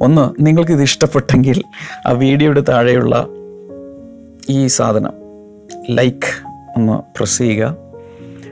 ഒന്ന് 0.00 0.46
നിങ്ങൾക്കിത് 0.46 0.82
ഇഷ്ടപ്പെട്ടെങ്കിൽ 0.82 1.62
ആ 2.06 2.12
വീഡിയോയുടെ 2.12 2.60
താഴെയുള്ള 2.60 3.28
ഈ 4.48 4.66
സാധനം 4.66 5.12
ലൈക്ക് 5.90 6.30
ഒന്ന് 6.76 7.18
പ്രസ് 7.18 7.38
ചെയ്യുക. 7.38 7.76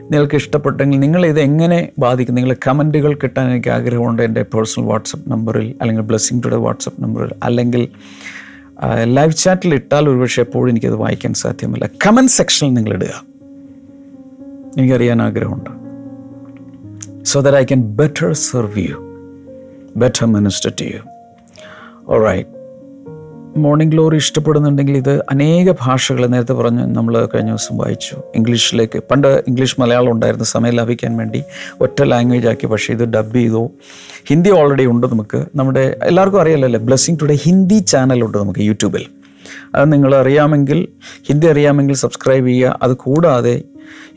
നിങ്ങൾക്ക് 0.01 0.35
ഇഷ്ടപ്പെട്ടെങ്കിൽ 0.35 0.99
നിങ്ങൾ 0.99 1.25
ഇത് 1.25 1.39
എങ്ങനെ 1.39 1.89
ബാധിക്കും? 1.99 2.35
നിങ്ങളെ 2.35 2.55
കമന്റുകൾ 2.67 3.13
കിട്ടാൻ 3.13 3.51
എനിക്ക് 3.51 3.69
ആഗ്രഹമുണ്ട് 3.69 4.21
എന്റെ 4.21 4.43
പേഴ്സണൽ 4.43 4.83
വാട്സപ്പ് 4.83 5.31
നമ്പറിൽ 5.31 5.75
അല്ലെങ്കിൽ 5.81 6.03
ബ്ലെസ്സിങ് 6.03 6.43
ടുഡേ 6.45 6.55
വാട്സപ്പ് 6.55 7.03
നമ്പറിൽ. 7.03 7.31
അല്ലെങ്കിൽ 7.43 7.87
ലൈവ് 9.03 9.33
ചാറ്റിൽ 9.33 9.73
ഇട്ടാൽ 9.73 10.09
ഒരുപക്ഷെ 10.09 10.41
എപ്പോഴും 10.41 10.69
എനിക്കത് 10.69 10.95
വായിക്കാൻ 10.95 11.33
സാധ്യമല്ല. 11.33 11.89
കമന്റ് 12.07 12.31
സെക്ഷനിൽ 12.31 12.73
നിങ്ങൾ 12.73 12.93
ഇടുക. 12.93 13.23
എനിക്കറിയാൻ 14.77 15.21
ആഗ്രഹമുണ്ട്. 15.21 15.69
So 17.25 17.41
that 17.41 17.57
I 17.57 17.63
can 17.63 17.81
better 17.81 18.33
serve 18.33 18.79
you 18.79 18.95
better 19.97 20.25
minister 20.25 20.73
to 20.81 20.83
you 20.83 20.99
right. 22.09 22.52
Morning 23.57 23.93
glory 23.93 24.15
ഇഷ്ടപ്പെടുന്നുണ്ടെങ്കിൽ 24.15 24.97
ഇത് 24.97 25.19
അനേക 25.19 25.71
ഭാഷകൾ 25.71 26.25
നേരത്തെ 26.25 26.53
പറഞ്ഞു 26.53 26.85
നമ്മൾ 26.85 27.29
കഴിഞ്ഞ 27.33 27.49
ദിവസം 27.49 27.77
വായിച്ചു. 27.77 28.15
ഇംഗ്ലീഷിലേക്ക് 28.35 29.03
പണ്ട് 29.11 29.43
ഇംഗ്ലീഷ് 29.47 29.81
മലയാളം 29.81 30.11
ഉണ്ടായിരുന്ന 30.11 30.43
സമയം 30.43 30.73
ലഭിക്കാൻ 30.73 31.17
വേണ്ടി 31.17 31.43
ഒറ്റ 31.81 32.03
ലാംഗ്വേജ് 32.03 32.47
ആക്കി 32.47 32.67
പക്ഷേ 32.67 32.93
ഇത് 32.93 33.03
ഡബ് 33.03 33.35
ചെയ്തു. 33.35 33.71
ഹിന്ദി 34.27 34.49
ഓൾറെഡി 34.49 34.85
ഉണ്ട് 34.85 35.07
നമുക്ക്. 35.07 35.45
നമ്മുടെ 35.55 35.99
എല്ലാവർക്കും 36.03 36.41
അറിയാലല്ലേ 36.41 36.79
ബ്ലെസ്സിങ് 36.79 37.17
ടുഡേ 37.21 37.35
ഹിന്ദി 37.35 37.79
ചാനലുണ്ട് 37.79 38.37
നമുക്ക് 38.37 38.59
യൂട്യൂബിൽ. 38.59 39.05
അത് 39.75 39.93
നിങ്ങൾ 39.93 40.15
അറിയാമെങ്കിൽ 40.15 40.87
ഹിന്ദി 41.27 41.47
അറിയാമെങ്കിൽ 41.47 41.95
സബ്സ്ക്രൈബ് 41.95 42.47
ചെയ്യുക. 42.47 42.79
അത് 42.81 42.97
കൂടാതെ 42.97 43.63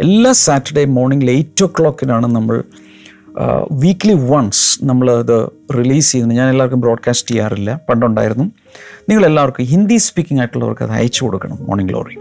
എല്ലാ 0.00 0.32
സാറ്റർഡേ 0.32 0.84
മോർണിംഗിൽ 0.84 1.30
എയ്റ്റ് 1.30 1.64
ഒ 1.64 1.66
ക്ലോക്കിനാണ് 1.66 2.26
നമ്മൾ 2.26 2.62
വീക്ക്ലി 3.72 4.12
വൺസ് 4.12 4.78
നമ്മൾ 4.84 5.10
അത് 5.10 5.50
റിലീസ് 5.78 6.12
ചെയ്യുന്നു. 6.12 6.34
ഞാൻ 6.34 6.50
എല്ലാവർക്കും 6.50 6.80
ബ്രോഡ്കാസ്റ്റ് 6.80 7.30
ചെയ്യാറില്ല. 7.30 7.80
പണ്ടുണ്ടായിരുന്നു. 7.88 8.44
നിങ്ങളെല്ലാവർക്കും 9.08 9.64
ഹിന്ദി 9.64 9.96
സ്പീക്കിംഗ് 9.96 10.40
ആയിട്ടുള്ളവർക്ക് 10.40 10.82
അത് 10.82 10.90
അയച്ചു 10.90 11.24
കൊടുക്കണം. 11.24 11.58
മോർണിംഗ് 11.60 11.90
ഗ്ലോറി 11.90 12.18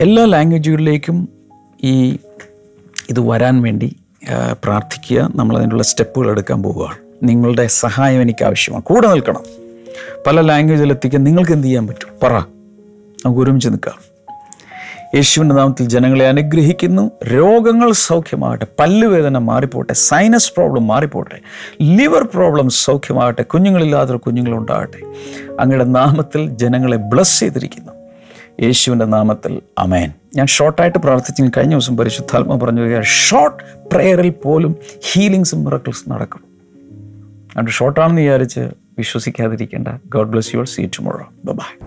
എല്ലാ 0.00 0.24
ലാംഗ്വേജുകളിലേക്കും 0.24 1.28
ഈ 1.84 2.10
ഇത് 3.10 3.20
വരാൻ 3.20 3.62
വേണ്ടി 3.62 3.96
പ്രാർത്ഥിക്കുക. 4.64 5.32
നമ്മൾ 5.34 5.58
അതിനുള്ള 5.58 5.82
സ്റ്റെപ്പുകൾ 5.82 6.30
എടുക്കാൻ 6.30 6.62
പോവുകയാണ് 6.62 7.28
നിങ്ങളുടെ 7.28 7.66
സഹായം 7.66 8.22
എനിക്ക് 8.22 8.44
ആവശ്യമാണ്. 8.44 8.82
കൂടെ 8.82 9.08
നിൽക്കണം. 9.08 9.42
പല 10.26 10.40
ലാംഗ്വേജിൽ 10.40 10.90
എത്തിക്കാൻ 10.90 11.24
നിങ്ങൾക്ക് 11.24 11.52
എന്ത് 11.52 11.66
ചെയ്യാൻ 11.66 11.86
പറ്റും? 11.86 12.08
പറ. 12.22 12.32
നമുക്ക് 13.24 13.40
ഒരുമിച്ച് 13.40 13.68
നിൽക്കാം. 13.68 14.09
യേശുവിന്റെ 15.14 15.54
നാമത്തിൽ 15.54 15.88
ജനങ്ങളെ 15.88 16.28
അനുഗ്രഹിക്കുന്നു. 16.28 17.10
രോഗങ്ങൾ 17.24 17.92
സൗഖ്യമാകട്ടെ 17.92 18.66
പല്ലുവേദന 18.78 19.38
മാറിപ്പോട്ടെ 19.38 19.92
സൈനസ് 19.92 20.52
പ്രോബ്ലം 20.52 20.86
മാറിപ്പോട്ടെ 20.86 21.38
ലിവർ 21.82 22.22
പ്രോബ്ലം 22.34 22.70
സൗഖ്യമാകട്ടെ 22.70 23.42
കുഞ്ഞുങ്ങളില്ലാത്തൊരു 23.42 24.18
കുഞ്ഞുങ്ങളുണ്ടാകട്ടെ. 24.18 25.00
അങ്ങയുടെ 25.60 25.84
നാമത്തിൽ 25.84 26.50
ജനങ്ങളെ 26.50 26.96
ബ്ലസ് 26.96 27.40
ചെയ്തിരിക്കുന്നു. 27.40 27.92
യേശുവിന്റെ 28.60 29.04
നാമത്തിൽ 29.04 29.60
അമേൻ 29.78 30.12
ഞാൻ 30.36 30.46
ഷോർട്ടായിട്ട് 30.46 30.98
പ്രാർത്ഥിച്ചു. 30.98 31.42
കഴിഞ്ഞ 31.42 31.70
ദിവസം 31.70 31.96
പരിശുദ്ധാത്മ 31.96 32.56
പറഞ്ഞു 32.56 33.02
ഷോർട്ട് 33.02 33.88
പ്രെയറിൽ 33.88 34.30
പോലും 34.30 34.76
ഹീലിങ്സും 35.12 35.64
മിറക്കിൾസ് 35.64 36.10
നടക്കും. 36.10 36.40
അതുകൊണ്ട് 36.40 37.70
ഷോർട്ടാണെന്ന് 37.70 38.20
വിചാരിച്ച് 38.20 38.60
വിശ്വസിക്കാതിരിക്കേണ്ട. 38.98 39.88
God 40.06 40.28
bless 40.28 40.54
your 40.54 40.66
see 40.66 40.86
tomorrow 40.86 41.26
bye 41.44 41.86